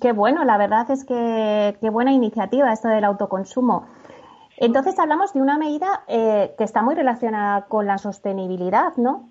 Qué 0.00 0.12
bueno, 0.12 0.44
la 0.44 0.58
verdad 0.58 0.88
es 0.92 1.04
que 1.04 1.76
qué 1.80 1.90
buena 1.90 2.12
iniciativa 2.12 2.72
esto 2.72 2.86
del 2.86 3.02
autoconsumo. 3.02 3.88
Entonces 4.56 4.96
hablamos 5.00 5.34
de 5.34 5.42
una 5.42 5.58
medida 5.58 6.04
eh, 6.06 6.52
que 6.56 6.62
está 6.62 6.82
muy 6.82 6.94
relacionada 6.94 7.62
con 7.66 7.84
la 7.84 7.98
sostenibilidad, 7.98 8.96
¿no? 8.96 9.28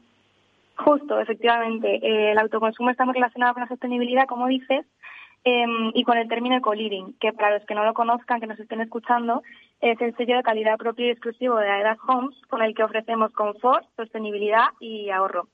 Justo, 0.75 1.21
efectivamente. 1.21 2.05
Eh, 2.05 2.31
el 2.33 2.37
autoconsumo 2.37 2.89
está 2.89 3.05
muy 3.05 3.13
relacionado 3.13 3.53
con 3.53 3.61
la 3.61 3.69
sostenibilidad, 3.69 4.27
como 4.27 4.47
dices, 4.47 4.85
em, 5.43 5.91
y 5.93 6.03
con 6.03 6.17
el 6.17 6.27
término 6.27 6.57
eco-living, 6.57 7.13
que 7.19 7.33
para 7.33 7.57
los 7.57 7.65
que 7.65 7.75
no 7.75 7.83
lo 7.83 7.93
conozcan, 7.93 8.39
que 8.39 8.47
nos 8.47 8.59
estén 8.59 8.81
escuchando, 8.81 9.43
es 9.81 9.99
el 10.01 10.15
sello 10.15 10.37
de 10.37 10.43
calidad 10.43 10.77
propio 10.77 11.07
y 11.07 11.11
exclusivo 11.11 11.57
de 11.57 11.69
Aedas 11.69 11.97
Homes, 12.07 12.35
con 12.49 12.61
el 12.61 12.75
que 12.75 12.83
ofrecemos 12.83 13.31
confort, 13.33 13.85
sostenibilidad 13.95 14.65
y 14.79 15.09
ahorro. 15.09 15.47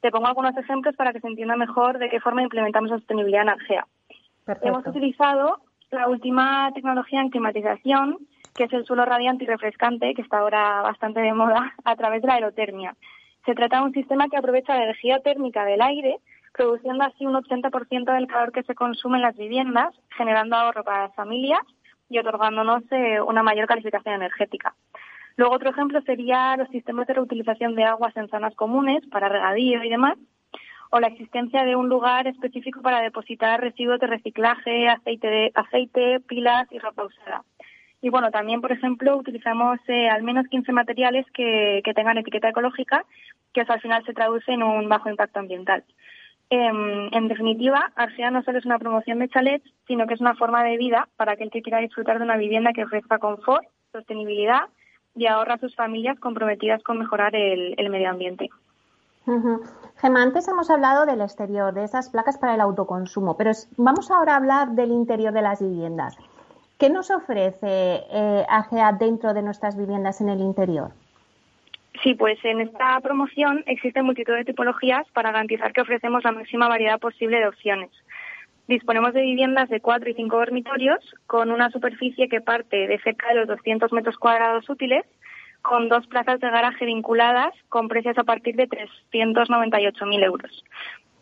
Te 0.00 0.10
pongo 0.10 0.26
algunos 0.26 0.56
ejemplos 0.56 0.96
para 0.96 1.12
que 1.12 1.20
se 1.20 1.28
entienda 1.28 1.56
mejor 1.56 1.98
de 1.98 2.08
qué 2.08 2.20
forma 2.20 2.42
implementamos 2.42 2.90
la 2.90 2.98
sostenibilidad 2.98 3.42
en 3.42 3.48
Argea. 3.50 3.86
Hemos 4.62 4.86
utilizado 4.86 5.60
la 5.90 6.08
última 6.08 6.70
tecnología 6.74 7.20
en 7.20 7.30
climatización, 7.30 8.18
que 8.54 8.64
es 8.64 8.72
el 8.72 8.84
suelo 8.84 9.04
radiante 9.04 9.44
y 9.44 9.46
refrescante, 9.46 10.14
que 10.14 10.22
está 10.22 10.38
ahora 10.38 10.82
bastante 10.82 11.20
de 11.20 11.32
moda, 11.32 11.74
a 11.84 11.96
través 11.96 12.22
de 12.22 12.28
la 12.28 12.34
aerotermia. 12.34 12.96
Se 13.46 13.54
trata 13.54 13.78
de 13.78 13.84
un 13.84 13.92
sistema 13.92 14.28
que 14.28 14.36
aprovecha 14.36 14.74
la 14.74 14.84
energía 14.84 15.20
térmica 15.20 15.64
del 15.64 15.82
aire, 15.82 16.18
produciendo 16.52 17.04
así 17.04 17.26
un 17.26 17.34
80% 17.34 18.14
del 18.14 18.26
calor 18.26 18.52
que 18.52 18.62
se 18.62 18.74
consume 18.74 19.16
en 19.16 19.22
las 19.22 19.36
viviendas, 19.36 19.94
generando 20.16 20.56
ahorro 20.56 20.84
para 20.84 21.06
las 21.06 21.14
familias 21.14 21.62
y 22.08 22.18
otorgándonos 22.18 22.82
eh, 22.90 23.20
una 23.20 23.42
mayor 23.42 23.66
calificación 23.66 24.16
energética. 24.16 24.74
Luego 25.36 25.54
otro 25.54 25.70
ejemplo 25.70 26.00
sería 26.02 26.56
los 26.56 26.68
sistemas 26.68 27.06
de 27.06 27.14
reutilización 27.14 27.74
de 27.74 27.84
aguas 27.84 28.16
en 28.16 28.28
zonas 28.28 28.54
comunes 28.54 29.02
para 29.10 29.28
regadío 29.28 29.82
y 29.82 29.88
demás, 29.88 30.18
o 30.90 31.00
la 31.00 31.06
existencia 31.06 31.64
de 31.64 31.74
un 31.74 31.88
lugar 31.88 32.26
específico 32.26 32.82
para 32.82 33.00
depositar 33.00 33.60
residuos 33.60 33.98
de 33.98 34.08
reciclaje, 34.08 34.88
aceite, 34.88 35.26
de, 35.26 35.52
aceite 35.54 36.20
pilas 36.20 36.70
y 36.70 36.78
ropa 36.78 37.04
usada. 37.04 37.44
Y 38.02 38.10
bueno, 38.10 38.30
también, 38.30 38.60
por 38.60 38.72
ejemplo, 38.72 39.16
utilizamos 39.16 39.78
eh, 39.88 40.10
al 40.10 40.22
menos 40.22 40.48
15 40.48 40.70
materiales 40.72 41.24
que, 41.32 41.80
que, 41.82 41.94
tengan 41.94 42.18
etiqueta 42.18 42.50
ecológica, 42.50 43.06
que 43.54 43.62
eso 43.62 43.72
al 43.72 43.80
final 43.80 44.04
se 44.04 44.12
traduce 44.12 44.52
en 44.52 44.62
un 44.62 44.88
bajo 44.88 45.08
impacto 45.08 45.38
ambiental. 45.38 45.84
Eh, 46.54 47.08
en 47.12 47.28
definitiva, 47.28 47.92
Argea 47.96 48.30
no 48.30 48.42
solo 48.42 48.58
es 48.58 48.66
una 48.66 48.78
promoción 48.78 49.20
de 49.20 49.30
chalets, 49.30 49.64
sino 49.86 50.06
que 50.06 50.12
es 50.12 50.20
una 50.20 50.34
forma 50.34 50.62
de 50.62 50.76
vida 50.76 51.08
para 51.16 51.32
aquel 51.32 51.50
que 51.50 51.62
quiera 51.62 51.78
disfrutar 51.78 52.18
de 52.18 52.24
una 52.24 52.36
vivienda 52.36 52.74
que 52.74 52.84
ofrezca 52.84 53.16
confort, 53.16 53.64
sostenibilidad 53.90 54.68
y 55.14 55.24
ahorra 55.24 55.54
a 55.54 55.58
sus 55.58 55.74
familias 55.74 56.20
comprometidas 56.20 56.82
con 56.82 56.98
mejorar 56.98 57.34
el, 57.34 57.88
medio 57.88 58.10
ambiente. 58.10 58.50
Gema, 59.96 60.22
antes 60.22 60.46
hemos 60.46 60.68
hablado 60.68 61.06
del 61.06 61.22
exterior, 61.22 61.72
de 61.72 61.84
esas 61.84 62.10
placas 62.10 62.36
para 62.36 62.54
el 62.54 62.60
autoconsumo, 62.60 63.34
pero 63.38 63.52
vamos 63.78 64.10
ahora 64.10 64.34
a 64.34 64.36
hablar 64.36 64.72
del 64.72 64.90
interior 64.90 65.32
de 65.32 65.40
las 65.40 65.62
viviendas. 65.62 66.18
¿Qué 66.76 66.90
nos 66.90 67.10
ofrece 67.10 68.04
eh, 68.10 68.44
AGEA 68.46 68.92
dentro 68.92 69.32
de 69.32 69.40
nuestras 69.40 69.74
viviendas 69.74 70.20
en 70.20 70.28
el 70.28 70.42
interior? 70.42 70.92
Sí, 72.02 72.14
pues 72.14 72.38
en 72.44 72.60
esta 72.60 72.98
promoción 73.00 73.62
existen 73.66 74.06
multitud 74.06 74.34
de 74.34 74.44
tipologías 74.44 75.06
para 75.12 75.30
garantizar 75.30 75.72
que 75.72 75.82
ofrecemos 75.82 76.24
la 76.24 76.32
máxima 76.32 76.68
variedad 76.68 76.98
posible 76.98 77.38
de 77.38 77.48
opciones. 77.48 77.90
Disponemos 78.66 79.12
de 79.12 79.22
viviendas 79.22 79.68
de 79.68 79.80
cuatro 79.80 80.08
y 80.08 80.14
cinco 80.14 80.38
dormitorios 80.38 80.98
con 81.26 81.50
una 81.50 81.70
superficie 81.70 82.28
que 82.28 82.40
parte 82.40 82.86
de 82.86 82.98
cerca 83.00 83.28
de 83.28 83.34
los 83.34 83.48
200 83.48 83.92
metros 83.92 84.16
cuadrados 84.16 84.68
útiles 84.70 85.04
con 85.62 85.88
dos 85.88 86.06
plazas 86.06 86.40
de 86.40 86.50
garaje 86.50 86.84
vinculadas 86.84 87.52
con 87.68 87.88
precios 87.88 88.18
a 88.18 88.24
partir 88.24 88.56
de 88.56 88.68
398.000 88.68 90.24
euros. 90.24 90.64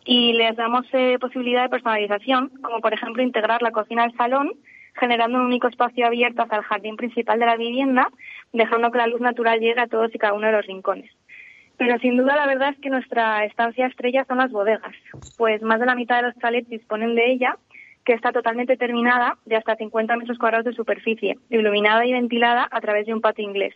Y 0.03 0.33
les 0.33 0.55
damos 0.55 0.85
eh, 0.93 1.17
posibilidad 1.19 1.63
de 1.63 1.69
personalización, 1.69 2.49
como 2.61 2.79
por 2.79 2.93
ejemplo 2.93 3.21
integrar 3.21 3.61
la 3.61 3.71
cocina 3.71 4.03
al 4.03 4.15
salón, 4.15 4.51
generando 4.95 5.37
un 5.37 5.45
único 5.45 5.67
espacio 5.67 6.05
abierto 6.05 6.41
hacia 6.41 6.57
el 6.57 6.63
jardín 6.63 6.95
principal 6.95 7.39
de 7.39 7.45
la 7.45 7.55
vivienda, 7.55 8.09
dejando 8.53 8.91
que 8.91 8.97
la 8.97 9.07
luz 9.07 9.21
natural 9.21 9.59
llegue 9.59 9.79
a 9.79 9.87
todos 9.87 10.13
y 10.13 10.17
cada 10.17 10.33
uno 10.33 10.47
de 10.47 10.53
los 10.53 10.65
rincones. 10.65 11.11
Pero 11.77 11.97
sin 11.99 12.17
duda 12.17 12.35
la 12.35 12.47
verdad 12.47 12.69
es 12.69 12.79
que 12.79 12.89
nuestra 12.89 13.43
estancia 13.45 13.87
estrella 13.87 14.25
son 14.25 14.37
las 14.37 14.51
bodegas, 14.51 14.95
pues 15.37 15.61
más 15.61 15.79
de 15.79 15.85
la 15.85 15.95
mitad 15.95 16.17
de 16.17 16.27
los 16.29 16.37
chalets 16.37 16.69
disponen 16.69 17.15
de 17.15 17.31
ella, 17.31 17.57
que 18.05 18.13
está 18.13 18.31
totalmente 18.31 18.77
terminada 18.77 19.37
de 19.45 19.55
hasta 19.55 19.75
50 19.75 20.17
metros 20.17 20.37
cuadrados 20.37 20.65
de 20.65 20.73
superficie, 20.73 21.37
iluminada 21.49 22.05
y 22.05 22.13
ventilada 22.13 22.67
a 22.69 22.81
través 22.81 23.05
de 23.05 23.13
un 23.13 23.21
patio 23.21 23.43
inglés 23.43 23.75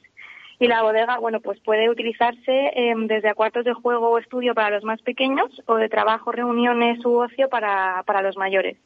y 0.60 0.68
la 0.68 0.84
bodega, 0.84 1.18
bueno, 1.20 1.42
pues 1.42 1.60
puede 1.60 1.90
utilizarse 1.90 2.72
em, 2.76 3.08
desde 3.08 3.30
a 3.30 3.36
cuartos 3.36 3.66
de 3.66 3.74
juego 3.74 4.10
o 4.10 4.18
estudio 4.18 4.54
para 4.54 4.70
los 4.70 4.84
más 4.84 5.02
pequeños 5.02 5.62
o 5.66 5.76
de 5.76 5.90
trabajo, 5.90 6.32
reuniones 6.32 7.04
u 7.06 7.18
ocio 7.18 7.50
para, 7.50 8.04
para 8.06 8.22
los 8.22 8.38
mayores. 8.38 8.78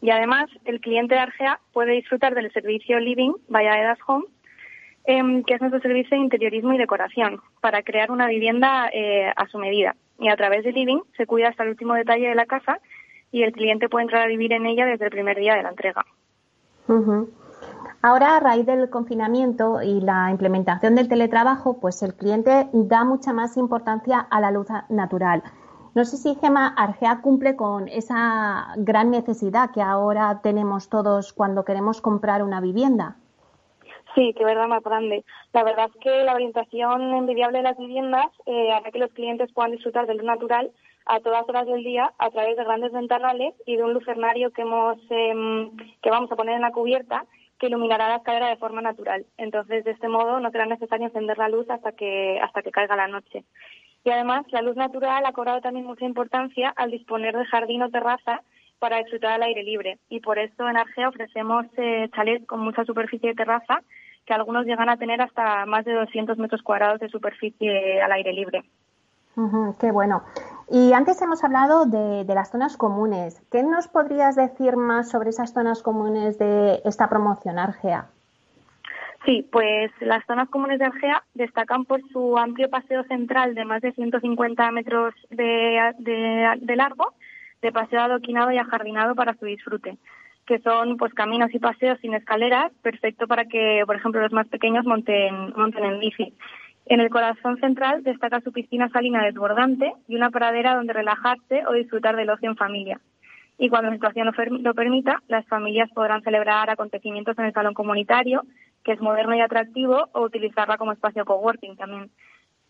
Y 0.00 0.10
además, 0.10 0.50
el 0.64 0.80
cliente 0.80 1.14
de 1.14 1.20
Argea 1.20 1.60
puede 1.72 1.92
disfrutar 1.92 2.34
del 2.34 2.52
servicio 2.52 2.98
Living 3.00 3.32
Edas 3.50 3.98
Home, 4.06 4.26
em, 5.04 5.42
que 5.44 5.54
es 5.54 5.60
nuestro 5.60 5.80
servicio 5.80 6.16
de 6.16 6.22
interiorismo 6.22 6.72
y 6.72 6.78
decoración, 6.78 7.40
para 7.60 7.82
crear 7.82 8.10
una 8.10 8.26
vivienda 8.26 8.88
eh, 8.92 9.32
a 9.34 9.46
su 9.48 9.58
medida. 9.58 9.96
Y 10.18 10.28
a 10.28 10.36
través 10.36 10.64
de 10.64 10.72
Living 10.72 11.00
se 11.16 11.26
cuida 11.26 11.48
hasta 11.48 11.64
el 11.64 11.70
último 11.70 11.94
detalle 11.94 12.28
de 12.28 12.34
la 12.34 12.46
casa 12.46 12.78
y 13.30 13.42
el 13.42 13.52
cliente 13.52 13.88
puede 13.88 14.04
entrar 14.04 14.22
a 14.22 14.26
vivir 14.26 14.52
en 14.52 14.66
ella 14.66 14.86
desde 14.86 15.06
el 15.06 15.10
primer 15.10 15.38
día 15.38 15.54
de 15.54 15.62
la 15.62 15.70
entrega. 15.70 16.04
Ahora, 18.02 18.36
a 18.36 18.40
raíz 18.40 18.66
del 18.66 18.90
confinamiento 18.90 19.80
y 19.80 20.00
la 20.00 20.30
implementación 20.30 20.96
del 20.96 21.08
teletrabajo, 21.08 21.78
pues 21.80 22.02
el 22.02 22.14
cliente 22.14 22.68
da 22.72 23.04
mucha 23.04 23.32
más 23.32 23.56
importancia 23.56 24.18
a 24.18 24.40
la 24.40 24.50
luz 24.50 24.66
natural. 24.88 25.42
No 25.94 26.04
sé 26.04 26.16
si 26.16 26.34
Gema 26.34 26.68
Argea 26.68 27.20
cumple 27.20 27.54
con 27.54 27.86
esa 27.86 28.74
gran 28.76 29.10
necesidad 29.10 29.70
que 29.70 29.82
ahora 29.82 30.40
tenemos 30.42 30.88
todos 30.88 31.32
cuando 31.32 31.64
queremos 31.64 32.00
comprar 32.00 32.42
una 32.42 32.60
vivienda. 32.60 33.16
Sí, 34.14 34.34
qué 34.36 34.44
verdad 34.44 34.68
más 34.68 34.82
grande. 34.82 35.24
La 35.52 35.64
verdad 35.64 35.90
es 35.94 36.00
que 36.02 36.24
la 36.24 36.34
orientación 36.34 37.14
envidiable 37.14 37.58
de 37.58 37.64
las 37.64 37.78
viviendas 37.78 38.26
eh, 38.44 38.70
hará 38.70 38.90
que 38.90 38.98
los 38.98 39.12
clientes 39.12 39.50
puedan 39.52 39.72
disfrutar 39.72 40.06
de 40.06 40.14
luz 40.14 40.24
natural 40.24 40.70
a 41.06 41.20
todas 41.20 41.48
horas 41.48 41.66
del 41.66 41.82
día 41.82 42.12
a 42.18 42.30
través 42.30 42.56
de 42.56 42.64
grandes 42.64 42.92
ventanales 42.92 43.54
y 43.66 43.76
de 43.76 43.84
un 43.84 43.94
lucernario 43.94 44.52
que 44.52 44.62
hemos 44.62 44.98
eh, 45.10 45.70
que 46.02 46.10
vamos 46.10 46.30
a 46.30 46.36
poner 46.36 46.56
en 46.56 46.60
la 46.60 46.72
cubierta 46.72 47.24
que 47.58 47.68
iluminará 47.68 48.08
la 48.08 48.16
escalera 48.16 48.48
de 48.48 48.56
forma 48.56 48.82
natural. 48.82 49.24
Entonces, 49.38 49.84
de 49.84 49.92
este 49.92 50.08
modo, 50.08 50.40
no 50.40 50.50
será 50.50 50.66
necesario 50.66 51.06
encender 51.06 51.38
la 51.38 51.48
luz 51.48 51.70
hasta 51.70 51.92
que, 51.92 52.40
hasta 52.42 52.60
que 52.60 52.72
caiga 52.72 52.96
la 52.96 53.06
noche. 53.06 53.44
Y 54.04 54.10
además, 54.10 54.44
la 54.50 54.62
luz 54.62 54.74
natural 54.74 55.24
ha 55.24 55.32
cobrado 55.32 55.60
también 55.60 55.86
mucha 55.86 56.04
importancia 56.04 56.70
al 56.74 56.90
disponer 56.90 57.36
de 57.36 57.46
jardín 57.46 57.82
o 57.82 57.90
terraza 57.90 58.42
para 58.82 58.96
disfrutar 58.96 59.34
al 59.34 59.44
aire 59.44 59.62
libre. 59.62 60.00
Y 60.08 60.18
por 60.18 60.40
eso 60.40 60.68
en 60.68 60.76
Argea 60.76 61.08
ofrecemos 61.08 61.66
eh, 61.76 62.10
chalets 62.16 62.44
con 62.48 62.58
mucha 62.58 62.84
superficie 62.84 63.28
de 63.28 63.36
terraza, 63.36 63.80
que 64.26 64.34
algunos 64.34 64.66
llegan 64.66 64.88
a 64.88 64.96
tener 64.96 65.22
hasta 65.22 65.64
más 65.66 65.84
de 65.84 65.92
200 65.92 66.36
metros 66.36 66.62
cuadrados 66.62 66.98
de 66.98 67.08
superficie 67.08 68.02
al 68.02 68.10
aire 68.10 68.32
libre. 68.32 68.64
qué 69.78 69.92
bueno. 69.92 70.24
Y 70.68 70.92
antes 70.94 71.22
hemos 71.22 71.44
hablado 71.44 71.86
de, 71.86 72.24
las 72.34 72.50
zonas 72.50 72.76
comunes. 72.76 73.40
¿Qué 73.52 73.62
nos 73.62 73.86
podrías 73.86 74.34
decir 74.34 74.76
más 74.76 75.10
sobre 75.10 75.30
esas 75.30 75.52
zonas 75.52 75.80
comunes 75.80 76.36
de 76.38 76.80
esta 76.84 77.08
promoción 77.08 77.60
Argea? 77.60 78.08
Sí, 79.24 79.46
pues 79.52 79.92
las 80.00 80.24
zonas 80.26 80.48
comunes 80.48 80.80
de 80.80 80.86
Argea 80.86 81.22
destacan 81.34 81.84
por 81.84 82.00
su 82.08 82.36
amplio 82.36 82.68
paseo 82.68 83.04
central 83.04 83.54
de 83.54 83.64
más 83.64 83.80
de 83.80 83.92
150 83.92 84.72
metros 84.72 85.14
de, 85.30 85.94
de, 86.00 86.76
largo, 86.76 87.12
de 87.62 87.72
paseo 87.72 88.00
adoquinado 88.00 88.50
y 88.50 88.58
ajardinado 88.58 89.14
para 89.14 89.34
su 89.34 89.46
disfrute, 89.46 89.96
que 90.46 90.58
son 90.58 90.96
pues 90.96 91.14
caminos 91.14 91.54
y 91.54 91.58
paseos 91.58 91.98
sin 92.00 92.14
escaleras, 92.14 92.72
perfecto 92.82 93.26
para 93.26 93.44
que, 93.46 93.84
por 93.86 93.96
ejemplo, 93.96 94.20
los 94.20 94.32
más 94.32 94.48
pequeños 94.48 94.84
monten, 94.84 95.52
monten 95.56 95.84
en 95.84 96.00
bici. 96.00 96.34
En 96.86 97.00
el 97.00 97.10
corazón 97.10 97.58
central 97.58 98.02
destaca 98.02 98.40
su 98.40 98.52
piscina 98.52 98.88
salina 98.88 99.24
desbordante 99.24 99.92
y 100.08 100.16
una 100.16 100.30
pradera 100.30 100.74
donde 100.74 100.92
relajarse 100.92 101.64
o 101.66 101.72
disfrutar 101.72 102.16
del 102.16 102.30
ocio 102.30 102.50
en 102.50 102.56
familia. 102.56 103.00
Y 103.58 103.68
cuando 103.68 103.90
la 103.90 103.96
situación 103.96 104.28
lo, 104.62 104.74
permita, 104.74 105.22
las 105.28 105.46
familias 105.46 105.88
podrán 105.94 106.22
celebrar 106.22 106.68
acontecimientos 106.68 107.38
en 107.38 107.44
el 107.44 107.52
salón 107.52 107.74
comunitario, 107.74 108.42
que 108.82 108.92
es 108.92 109.00
moderno 109.00 109.36
y 109.36 109.40
atractivo, 109.40 110.08
o 110.12 110.22
utilizarla 110.22 110.76
como 110.76 110.90
espacio 110.90 111.24
coworking 111.24 111.76
también. 111.76 112.10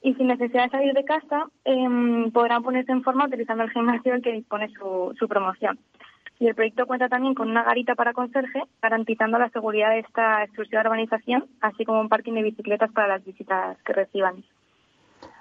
Y 0.02 0.14
sin 0.14 0.26
necesidad 0.26 0.64
de 0.64 0.70
salir 0.70 0.94
de 0.94 1.04
casa, 1.04 1.46
em, 1.64 2.30
podrán 2.32 2.62
ponerse 2.62 2.92
en 2.92 3.02
forma 3.02 3.26
utilizando 3.26 3.62
el 3.62 3.70
gimnasio 3.70 4.20
que 4.20 4.32
dispone 4.32 4.68
su 4.70 5.28
promoción. 5.28 5.78
Y 6.42 6.48
el 6.48 6.56
proyecto 6.56 6.86
cuenta 6.86 7.08
también 7.08 7.34
con 7.34 7.48
una 7.48 7.62
garita 7.62 7.94
para 7.94 8.12
conserje, 8.12 8.64
garantizando 8.82 9.38
la 9.38 9.48
seguridad 9.50 9.90
de 9.90 10.00
esta 10.00 10.42
exclusiva 10.42 10.80
urbanización, 10.80 11.44
así 11.60 11.84
como 11.84 12.00
un 12.00 12.08
parking 12.08 12.32
de 12.32 12.42
bicicletas 12.42 12.90
para 12.90 13.06
las 13.06 13.24
visitas 13.24 13.80
que 13.84 13.92
reciban. 13.92 14.42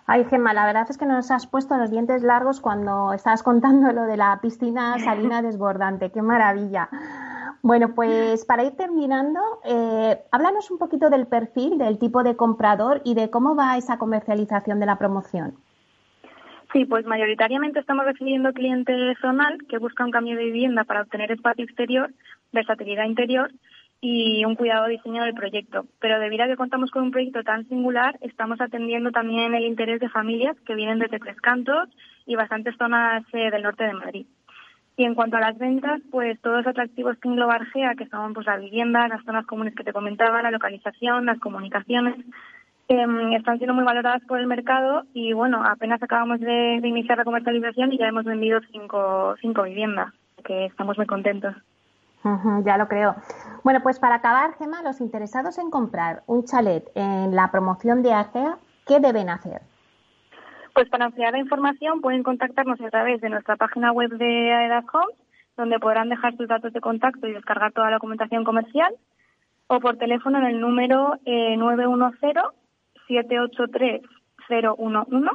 Ay, 0.05 0.25
Gemma, 0.25 0.53
la 0.53 0.67
verdad 0.67 0.85
es 0.89 0.99
que 0.99 1.07
nos 1.07 1.31
has 1.31 1.47
puesto 1.47 1.75
los 1.77 1.89
dientes 1.89 2.21
largos 2.21 2.61
cuando 2.61 3.13
estabas 3.13 3.41
contando 3.41 3.91
lo 3.93 4.03
de 4.03 4.17
la 4.17 4.37
piscina 4.41 4.99
salina 4.99 5.41
desbordante. 5.41 6.11
¡Qué 6.11 6.21
maravilla! 6.21 6.87
Bueno, 7.63 7.93
pues 7.93 8.43
para 8.45 8.63
ir 8.63 8.71
terminando, 8.71 9.39
eh, 9.65 10.17
háblanos 10.31 10.71
un 10.71 10.79
poquito 10.79 11.09
del 11.09 11.27
perfil, 11.27 11.77
del 11.77 11.99
tipo 11.99 12.23
de 12.23 12.35
comprador 12.35 13.01
y 13.05 13.13
de 13.13 13.29
cómo 13.29 13.55
va 13.55 13.77
esa 13.77 13.99
comercialización 13.99 14.79
de 14.79 14.87
la 14.87 14.97
promoción. 14.97 15.53
Sí, 16.73 16.85
pues 16.85 17.05
mayoritariamente 17.05 17.79
estamos 17.79 18.05
recibiendo 18.05 18.53
cliente 18.53 18.93
zonal 19.21 19.57
que 19.69 19.77
busca 19.77 20.05
un 20.05 20.11
cambio 20.11 20.37
de 20.37 20.45
vivienda 20.45 20.85
para 20.85 21.01
obtener 21.01 21.31
espacio 21.31 21.65
exterior, 21.65 22.11
versatilidad 22.51 23.05
interior 23.05 23.51
y 23.99 24.43
un 24.45 24.55
cuidado 24.55 24.87
diseño 24.87 25.23
del 25.23 25.35
proyecto. 25.35 25.85
Pero 25.99 26.19
debido 26.19 26.45
a 26.45 26.47
que 26.47 26.55
contamos 26.55 26.89
con 26.89 27.03
un 27.03 27.11
proyecto 27.11 27.43
tan 27.43 27.67
singular, 27.67 28.17
estamos 28.21 28.59
atendiendo 28.59 29.11
también 29.11 29.53
el 29.53 29.65
interés 29.65 29.99
de 29.99 30.09
familias 30.09 30.57
que 30.65 30.75
vienen 30.75 30.97
desde 30.97 31.19
Tres 31.19 31.39
Cantos 31.41 31.89
y 32.25 32.35
bastantes 32.35 32.75
zonas 32.77 33.23
eh, 33.33 33.51
del 33.51 33.63
norte 33.63 33.83
de 33.83 33.93
Madrid. 33.93 34.25
Y 34.97 35.05
en 35.05 35.15
cuanto 35.15 35.37
a 35.37 35.41
las 35.41 35.57
ventas, 35.57 36.01
pues 36.11 36.39
todos 36.41 36.57
los 36.57 36.67
atractivos 36.67 37.17
que 37.17 37.29
engloba 37.29 37.55
Argea, 37.55 37.95
que 37.95 38.07
son 38.07 38.33
pues 38.33 38.45
la 38.45 38.57
vivienda, 38.57 39.07
las 39.07 39.23
zonas 39.23 39.45
comunes 39.45 39.73
que 39.73 39.83
te 39.83 39.93
comentaba, 39.93 40.41
la 40.41 40.51
localización, 40.51 41.25
las 41.25 41.39
comunicaciones, 41.39 42.15
Em, 42.93 43.31
están 43.31 43.57
siendo 43.57 43.73
muy 43.73 43.85
valoradas 43.85 44.21
por 44.27 44.37
el 44.37 44.47
mercado 44.47 45.03
y 45.13 45.31
bueno, 45.31 45.63
apenas 45.63 46.03
acabamos 46.03 46.41
de, 46.41 46.81
iniciar 46.83 47.17
la 47.17 47.23
comercialización 47.23 47.93
y 47.93 47.97
ya 47.97 48.07
hemos 48.07 48.25
vendido 48.25 48.59
cinco, 48.69 49.33
cinco 49.39 49.63
viviendas, 49.63 50.13
que 50.43 50.65
estamos 50.65 50.97
muy 50.97 51.07
contentos. 51.07 51.55
ya 52.65 52.77
lo 52.77 52.89
creo. 52.89 53.15
Bueno, 53.63 53.79
pues 53.81 53.97
para 53.97 54.15
acabar, 54.15 54.55
Gema, 54.57 54.81
los 54.81 54.99
interesados 54.99 55.57
en 55.57 55.71
comprar 55.71 56.23
un 56.27 56.43
chalet 56.43 56.83
en 56.93 57.33
la 57.33 57.49
promoción 57.49 58.03
de 58.03 58.11
Argea, 58.11 58.57
¿qué 58.85 58.99
deben 58.99 59.29
hacer? 59.29 59.61
Pues 60.73 60.89
para 60.89 61.05
ampliar 61.05 61.31
la 61.33 61.39
información 61.39 62.01
pueden 62.01 62.23
contactarnos 62.23 62.79
a 62.79 62.89
través 62.89 63.19
de 63.21 63.29
nuestra 63.29 63.57
página 63.57 63.91
web 63.91 64.09
de 64.11 64.53
Aedas 64.53 64.85
Homes, 64.93 65.17
donde 65.57 65.79
podrán 65.79 66.07
dejar 66.09 66.37
sus 66.37 66.47
datos 66.47 66.71
de 66.71 66.79
contacto 66.79 67.27
y 67.27 67.33
descargar 67.33 67.73
toda 67.73 67.89
la 67.89 67.97
documentación 67.97 68.45
comercial 68.45 68.93
o 69.67 69.79
por 69.79 69.97
teléfono 69.97 70.37
en 70.37 70.45
el 70.45 70.61
número 70.61 71.17
910-783-011 71.25 74.01
eh, 74.49 75.29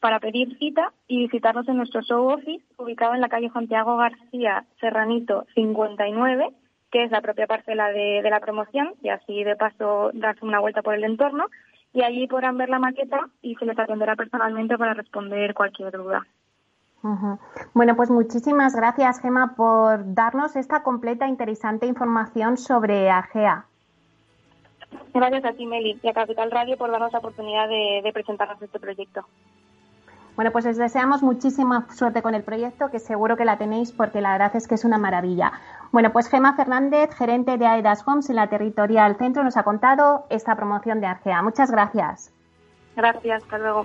para 0.00 0.18
pedir 0.18 0.58
cita 0.58 0.92
y 1.06 1.18
visitarnos 1.18 1.68
en 1.68 1.76
nuestro 1.76 2.02
show 2.02 2.26
office 2.26 2.64
ubicado 2.76 3.14
en 3.14 3.20
la 3.20 3.28
calle 3.28 3.50
Santiago 3.50 3.96
García 3.96 4.64
Serranito 4.80 5.46
59, 5.54 6.48
que 6.90 7.04
es 7.04 7.12
la 7.12 7.20
propia 7.20 7.46
parcela 7.46 7.92
de, 7.92 8.20
de 8.20 8.30
la 8.30 8.40
promoción 8.40 8.94
y 9.00 9.10
así 9.10 9.44
de 9.44 9.54
paso 9.54 10.10
darse 10.12 10.44
una 10.44 10.58
vuelta 10.58 10.82
por 10.82 10.94
el 10.94 11.04
entorno 11.04 11.46
y 11.92 12.02
allí 12.02 12.26
podrán 12.26 12.56
ver 12.56 12.68
la 12.68 12.78
maqueta 12.78 13.28
y 13.42 13.54
se 13.56 13.66
les 13.66 13.78
atenderá 13.78 14.16
personalmente 14.16 14.78
para 14.78 14.94
responder 14.94 15.54
cualquier 15.54 15.92
duda. 15.92 16.26
Bueno, 17.74 17.96
pues 17.96 18.10
muchísimas 18.10 18.76
gracias, 18.76 19.20
Gema, 19.20 19.54
por 19.56 20.14
darnos 20.14 20.54
esta 20.54 20.84
completa 20.84 21.26
e 21.26 21.28
interesante 21.28 21.86
información 21.86 22.56
sobre 22.56 23.10
AGEA. 23.10 23.66
Gracias 25.12 25.44
a 25.44 25.52
ti, 25.52 25.66
Meli, 25.66 25.98
y 26.00 26.08
a 26.08 26.12
Capital 26.12 26.50
Radio 26.50 26.76
por 26.76 26.90
darnos 26.90 27.12
la 27.12 27.18
oportunidad 27.18 27.68
de, 27.68 28.02
de 28.04 28.12
presentarnos 28.12 28.62
este 28.62 28.78
proyecto. 28.78 29.26
Bueno, 30.34 30.50
pues 30.50 30.64
les 30.64 30.78
deseamos 30.78 31.22
muchísima 31.22 31.86
suerte 31.94 32.22
con 32.22 32.34
el 32.34 32.42
proyecto, 32.42 32.90
que 32.90 32.98
seguro 32.98 33.36
que 33.36 33.44
la 33.44 33.58
tenéis 33.58 33.92
porque 33.92 34.22
la 34.22 34.32
verdad 34.32 34.56
es 34.56 34.66
que 34.66 34.76
es 34.76 34.84
una 34.84 34.96
maravilla. 34.96 35.52
Bueno, 35.90 36.10
pues 36.12 36.28
Gema 36.28 36.54
Fernández, 36.54 37.14
gerente 37.14 37.58
de 37.58 37.66
AEDAS 37.66 38.06
Homes 38.08 38.30
en 38.30 38.36
la 38.36 38.48
Territorial 38.48 39.16
Centro, 39.16 39.44
nos 39.44 39.58
ha 39.58 39.62
contado 39.62 40.24
esta 40.30 40.56
promoción 40.56 41.00
de 41.00 41.06
Argea. 41.06 41.42
Muchas 41.42 41.70
gracias. 41.70 42.32
Gracias, 42.96 43.42
hasta 43.42 43.58
luego. 43.58 43.84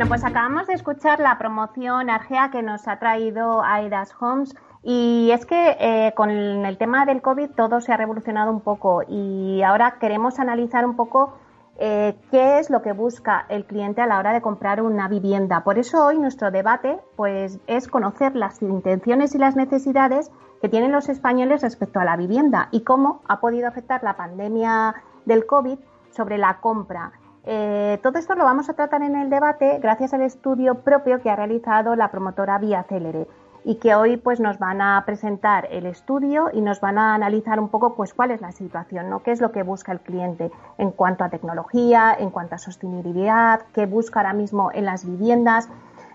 Bueno, 0.00 0.12
pues 0.12 0.24
acabamos 0.24 0.66
de 0.66 0.72
escuchar 0.72 1.20
la 1.20 1.36
promoción 1.36 2.08
Argea 2.08 2.50
que 2.50 2.62
nos 2.62 2.88
ha 2.88 2.98
traído 2.98 3.62
Aidas 3.62 4.14
Homes. 4.18 4.56
Y 4.82 5.30
es 5.30 5.44
que 5.44 5.76
eh, 5.78 6.14
con 6.16 6.30
el 6.30 6.78
tema 6.78 7.04
del 7.04 7.20
COVID 7.20 7.50
todo 7.50 7.82
se 7.82 7.92
ha 7.92 7.98
revolucionado 7.98 8.50
un 8.50 8.62
poco 8.62 9.02
y 9.06 9.60
ahora 9.60 9.98
queremos 10.00 10.38
analizar 10.38 10.86
un 10.86 10.96
poco 10.96 11.34
eh, 11.78 12.16
qué 12.30 12.60
es 12.60 12.70
lo 12.70 12.80
que 12.80 12.92
busca 12.92 13.44
el 13.50 13.66
cliente 13.66 14.00
a 14.00 14.06
la 14.06 14.18
hora 14.18 14.32
de 14.32 14.40
comprar 14.40 14.80
una 14.80 15.06
vivienda. 15.06 15.64
Por 15.64 15.78
eso 15.78 16.06
hoy 16.06 16.18
nuestro 16.18 16.50
debate 16.50 16.98
pues, 17.14 17.58
es 17.66 17.86
conocer 17.86 18.34
las 18.34 18.62
intenciones 18.62 19.34
y 19.34 19.38
las 19.38 19.54
necesidades 19.54 20.30
que 20.62 20.70
tienen 20.70 20.92
los 20.92 21.10
españoles 21.10 21.60
respecto 21.60 22.00
a 22.00 22.06
la 22.06 22.16
vivienda 22.16 22.68
y 22.70 22.84
cómo 22.84 23.20
ha 23.28 23.40
podido 23.40 23.68
afectar 23.68 24.02
la 24.02 24.16
pandemia 24.16 24.94
del 25.26 25.44
COVID 25.44 25.78
sobre 26.10 26.38
la 26.38 26.58
compra. 26.62 27.12
Eh, 27.46 27.98
todo 28.02 28.18
esto 28.18 28.34
lo 28.34 28.44
vamos 28.44 28.68
a 28.68 28.74
tratar 28.74 29.02
en 29.02 29.16
el 29.16 29.30
debate 29.30 29.78
gracias 29.80 30.12
al 30.12 30.22
estudio 30.22 30.80
propio 30.80 31.22
que 31.22 31.30
ha 31.30 31.36
realizado 31.36 31.96
la 31.96 32.10
promotora 32.10 32.58
Vía 32.58 32.82
Célere 32.82 33.26
y 33.64 33.76
que 33.76 33.94
hoy 33.94 34.16
pues 34.16 34.40
nos 34.40 34.58
van 34.58 34.80
a 34.80 35.02
presentar 35.04 35.68
el 35.70 35.86
estudio 35.86 36.50
y 36.52 36.60
nos 36.60 36.80
van 36.80 36.98
a 36.98 37.14
analizar 37.14 37.60
un 37.60 37.68
poco 37.68 37.94
pues 37.94 38.14
cuál 38.14 38.30
es 38.30 38.40
la 38.40 38.52
situación, 38.52 39.10
¿no? 39.10 39.22
qué 39.22 39.32
es 39.32 39.40
lo 39.40 39.52
que 39.52 39.62
busca 39.62 39.92
el 39.92 40.00
cliente 40.00 40.50
en 40.78 40.90
cuanto 40.90 41.24
a 41.24 41.28
tecnología, 41.28 42.14
en 42.18 42.30
cuanto 42.30 42.54
a 42.54 42.58
sostenibilidad, 42.58 43.60
qué 43.74 43.86
busca 43.86 44.20
ahora 44.20 44.32
mismo 44.32 44.70
en 44.72 44.84
las 44.84 45.06
viviendas. 45.06 45.68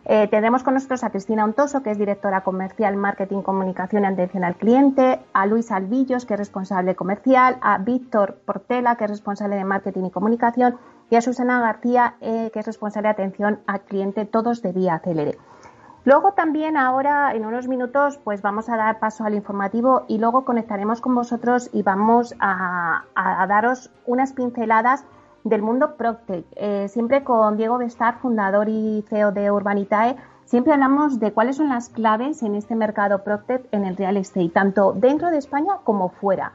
Eh, 0.08 0.28
tendremos 0.28 0.62
con 0.62 0.76
nosotros 0.76 1.04
a 1.04 1.10
Cristina 1.10 1.44
Ontoso, 1.44 1.82
que 1.82 1.90
es 1.90 1.98
directora 1.98 2.42
comercial, 2.42 2.96
marketing, 2.96 3.42
comunicación 3.42 4.04
y 4.04 4.08
atención 4.08 4.44
al 4.44 4.56
cliente, 4.56 5.20
a 5.34 5.48
Luis 5.48 5.72
Alvillos, 5.72 6.26
que 6.26 6.36
es 6.36 6.40
responsable 6.40 6.96
comercial, 6.96 7.58
a 7.62 7.80
Víctor 7.80 8.38
Portela, 8.46 8.98
que 8.98 9.06
es 9.06 9.10
responsable 9.10 9.56
de 9.56 9.64
marketing 9.64 10.06
y 10.06 10.12
comunicación, 10.12 10.78
y 11.10 11.16
a 11.16 11.22
Susana 11.22 11.60
García, 11.60 12.16
eh, 12.22 12.52
que 12.54 12.60
es 12.60 12.66
responsable 12.68 13.08
de 13.08 13.14
atención 13.14 13.60
al 13.66 13.82
cliente, 13.82 14.26
todos 14.26 14.62
de 14.62 14.74
vía 14.74 14.96
Acelere. 14.96 15.38
Luego 16.06 16.34
también 16.34 16.78
ahora, 16.78 17.34
en 17.34 17.46
unos 17.46 17.68
minutos, 17.68 18.20
pues 18.24 18.44
vamos 18.44 18.70
a 18.70 18.78
dar 18.78 19.00
paso 19.00 19.24
al 19.24 19.34
informativo 19.34 20.06
y 20.08 20.20
luego 20.20 20.46
conectaremos 20.46 21.02
con 21.02 21.16
vosotros 21.16 21.72
y 21.74 21.82
vamos 21.82 22.36
a, 22.40 23.06
daros 23.50 23.90
unas 24.06 24.32
pinceladas 24.32 25.04
del 25.46 25.62
mundo 25.62 25.96
Proctec. 25.96 26.46
Eh, 26.56 26.88
siempre 26.90 27.24
con 27.24 27.56
Diego 27.56 27.78
Bestar, 27.78 28.20
fundador 28.20 28.68
y 28.68 29.06
CEO 29.08 29.32
de 29.32 29.52
Urbanitae, 29.52 30.18
siempre 30.44 30.74
hablamos 30.74 31.20
de 31.20 31.32
cuáles 31.32 31.56
son 31.56 31.70
las 31.70 31.88
claves 31.88 32.44
en 32.44 32.56
este 32.56 32.76
mercado 32.76 33.24
Proctec 33.24 33.66
en 33.72 33.86
el 33.86 33.96
real 33.96 34.18
estate, 34.18 34.50
tanto 34.50 34.92
dentro 34.94 35.30
de 35.30 35.38
España 35.38 35.78
como 35.84 36.10
fuera. 36.10 36.52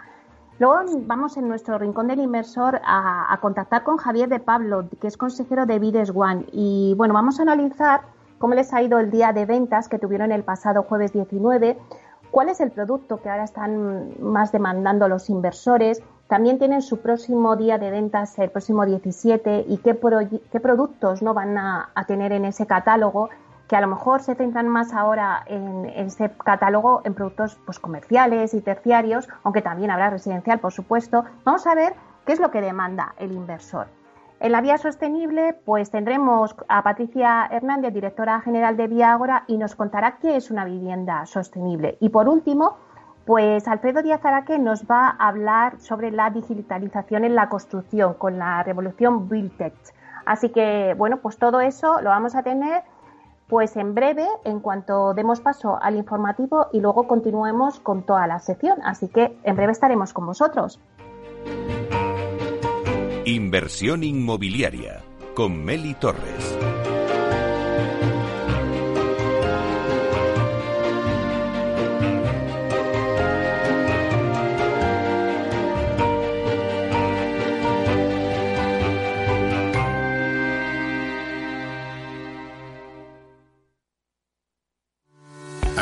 Luego 0.59 0.81
vamos 1.07 1.39
en 1.39 1.49
nuestro 1.49 1.79
rincón 1.79 2.09
del 2.09 2.21
inversor 2.21 2.83
a, 2.85 3.39
contactar 3.41 3.83
con 3.83 3.97
Javier 3.97 4.29
de 4.29 4.41
Pablo, 4.41 4.85
que 5.01 5.07
es 5.07 5.17
consejero 5.17 5.65
de 5.65 5.79
Vides 5.79 6.13
One. 6.15 6.45
Y 6.53 6.95
bueno, 6.99 7.15
vamos 7.15 7.39
a 7.39 7.43
analizar 7.43 8.03
cómo 8.39 8.55
les 8.55 8.75
ha 8.75 8.83
ido 8.83 8.99
el 8.99 9.11
día 9.11 9.33
de 9.33 9.47
ventas 9.47 9.89
que 9.89 9.99
tuvieron 9.99 10.33
el 10.33 10.43
pasado 10.43 10.83
jueves 10.83 11.15
19, 11.15 11.79
cuál 12.31 12.51
es 12.51 12.61
el 12.61 12.73
producto 12.73 13.23
que 13.23 13.31
ahora 13.31 13.45
están 13.45 14.21
más 14.21 14.53
demandando 14.53 15.09
los 15.09 15.31
inversores. 15.31 16.03
También 16.31 16.59
tienen 16.59 16.81
su 16.81 17.03
próximo 17.03 17.57
día 17.57 17.77
de 17.77 17.91
ventas 17.91 18.39
el 18.39 18.51
próximo 18.51 18.87
17 18.87 19.67
y 19.69 19.77
qué, 19.79 19.99
qué 20.51 20.61
productos 20.61 21.21
no 21.21 21.35
van 21.35 21.59
a 21.59 22.05
tener 22.07 22.33
en 22.33 22.47
ese 22.47 22.67
catálogo 22.67 23.29
que 23.71 23.77
a 23.77 23.81
lo 23.81 23.87
mejor 23.87 24.21
se 24.21 24.35
centran 24.35 24.67
más 24.67 24.93
ahora 24.93 25.45
en, 25.47 25.85
ese 25.85 26.29
catálogo 26.45 27.03
en 27.05 27.15
productos 27.15 27.57
pues, 27.65 27.79
comerciales 27.79 28.53
y 28.53 28.61
terciarios, 28.61 29.29
aunque 29.45 29.63
también 29.63 29.93
habrá 29.93 30.11
residencial, 30.11 30.59
por 30.59 30.73
supuesto. 30.73 31.25
Vamos 31.45 31.69
a 31.69 31.77
ver 31.77 31.95
qué 32.27 32.33
es 32.33 32.41
lo 32.41 32.51
que 32.51 32.61
demanda 32.61 33.15
el 33.19 33.31
inversor. 33.31 33.87
En 34.41 34.51
la 34.51 34.61
vía 34.61 34.77
sostenible, 34.77 35.57
pues 35.65 35.89
tendremos 35.93 36.57
a 36.67 36.83
Patricia 36.83 37.47
Hernández, 37.49 37.95
directora 37.95 38.41
general 38.41 38.77
de 38.77 38.89
Vía 38.89 39.13
Ágora, 39.13 39.45
y 39.47 39.57
nos 39.57 39.77
contará 39.77 40.19
qué 40.21 40.35
es 40.35 40.51
una 40.51 40.65
vivienda 40.65 41.25
sostenible. 41.27 41.97
Y 42.01 42.09
por 42.09 42.29
último, 42.29 42.77
pues 43.31 43.69
Alfredo 43.69 44.03
Díaz 44.03 44.25
Araque 44.25 44.59
nos 44.59 44.87
va 44.87 45.15
a 45.17 45.29
hablar 45.29 45.81
sobre 45.81 46.11
la 46.11 46.31
digitalización 46.31 47.25
en 47.25 47.37
la 47.37 47.49
construcción 47.49 48.15
con 48.15 48.41
la 48.41 48.61
revolución 48.65 49.29
Buildtech. 49.29 49.73
Así 50.27 50.49
que, 50.49 50.97
bueno, 50.99 51.19
pues 51.19 51.39
todo 51.39 51.61
eso 51.61 52.01
lo 52.01 52.11
vamos 52.11 52.35
a 52.35 52.43
tener 52.43 52.83
pues 53.47 53.77
en 53.77 53.95
breve, 53.95 54.27
en 54.45 54.59
cuanto 54.59 55.15
demos 55.15 55.41
paso 55.41 55.79
al 55.81 55.95
informativo 55.95 56.71
y 56.73 56.81
luego 56.81 57.07
continuemos 57.07 57.79
con 57.79 58.03
toda 58.03 58.27
la 58.27 58.41
sección. 58.41 58.79
Así 58.83 59.07
que 59.07 59.39
en 59.45 59.55
breve 59.55 59.71
estaremos 59.71 60.13
con 60.13 60.27
vosotros. 60.27 60.81
Inversión 63.27 64.03
inmobiliaria 64.03 65.03
con 65.37 65.65
Meli 65.65 65.95
Torres. 65.95 66.59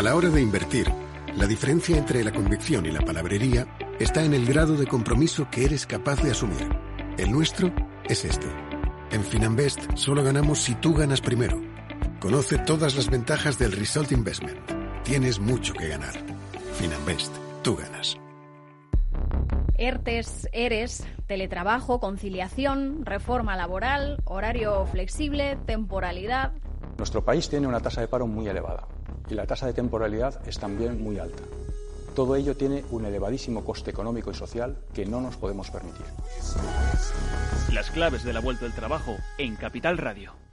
La 0.08 0.16
hora 0.16 0.30
de 0.30 0.40
invertir, 0.40 0.90
la 1.36 1.46
diferencia 1.46 1.98
entre 1.98 2.24
la 2.24 2.32
convicción 2.32 2.86
y 2.86 2.90
la 2.90 3.02
palabrería 3.02 3.66
está 3.98 4.24
en 4.24 4.32
el 4.32 4.46
grado 4.46 4.74
de 4.74 4.86
compromiso 4.86 5.50
que 5.50 5.66
eres 5.66 5.86
capaz 5.86 6.22
de 6.22 6.30
asumir. 6.30 6.66
El 7.18 7.30
nuestro 7.30 7.70
es 8.08 8.24
este. 8.24 8.46
En 9.10 9.22
Finanbest 9.22 9.82
solo 9.96 10.24
ganamos 10.24 10.60
si 10.60 10.74
tú 10.76 10.94
ganas 10.94 11.20
primero. 11.20 11.60
Conoce 12.20 12.56
todas 12.56 12.96
las 12.96 13.10
ventajas 13.10 13.58
del 13.58 13.72
Result 13.72 14.10
Investment. 14.12 14.58
Tienes 15.04 15.40
mucho 15.40 15.74
que 15.74 15.88
ganar. 15.88 16.14
Finanbest, 16.78 17.36
tú 17.62 17.76
ganas. 17.76 18.16
ERTES, 19.76 20.48
ERES, 20.52 21.04
teletrabajo, 21.26 22.00
conciliación, 22.00 23.04
reforma 23.04 23.56
laboral, 23.56 24.22
horario 24.24 24.86
flexible, 24.86 25.58
temporalidad. 25.66 26.52
Nuestro 26.96 27.22
país 27.22 27.50
tiene 27.50 27.66
una 27.66 27.80
tasa 27.80 28.00
de 28.00 28.08
paro 28.08 28.26
muy 28.26 28.48
elevada 28.48 28.88
y 29.30 29.34
la 29.34 29.46
tasa 29.46 29.66
de 29.66 29.72
temporalidad 29.72 30.40
es 30.46 30.58
también 30.58 31.02
muy 31.02 31.18
alta. 31.18 31.42
Todo 32.14 32.34
ello 32.34 32.56
tiene 32.56 32.84
un 32.90 33.04
elevadísimo 33.04 33.64
coste 33.64 33.90
económico 33.90 34.30
y 34.30 34.34
social 34.34 34.76
que 34.92 35.06
no 35.06 35.20
nos 35.20 35.36
podemos 35.36 35.70
permitir. 35.70 36.06
Las 37.72 37.90
claves 37.90 38.24
de 38.24 38.32
la 38.32 38.40
vuelta 38.40 38.66
al 38.66 38.74
trabajo 38.74 39.16
en 39.38 39.56
Capital 39.56 39.98
Radio. 39.98 40.47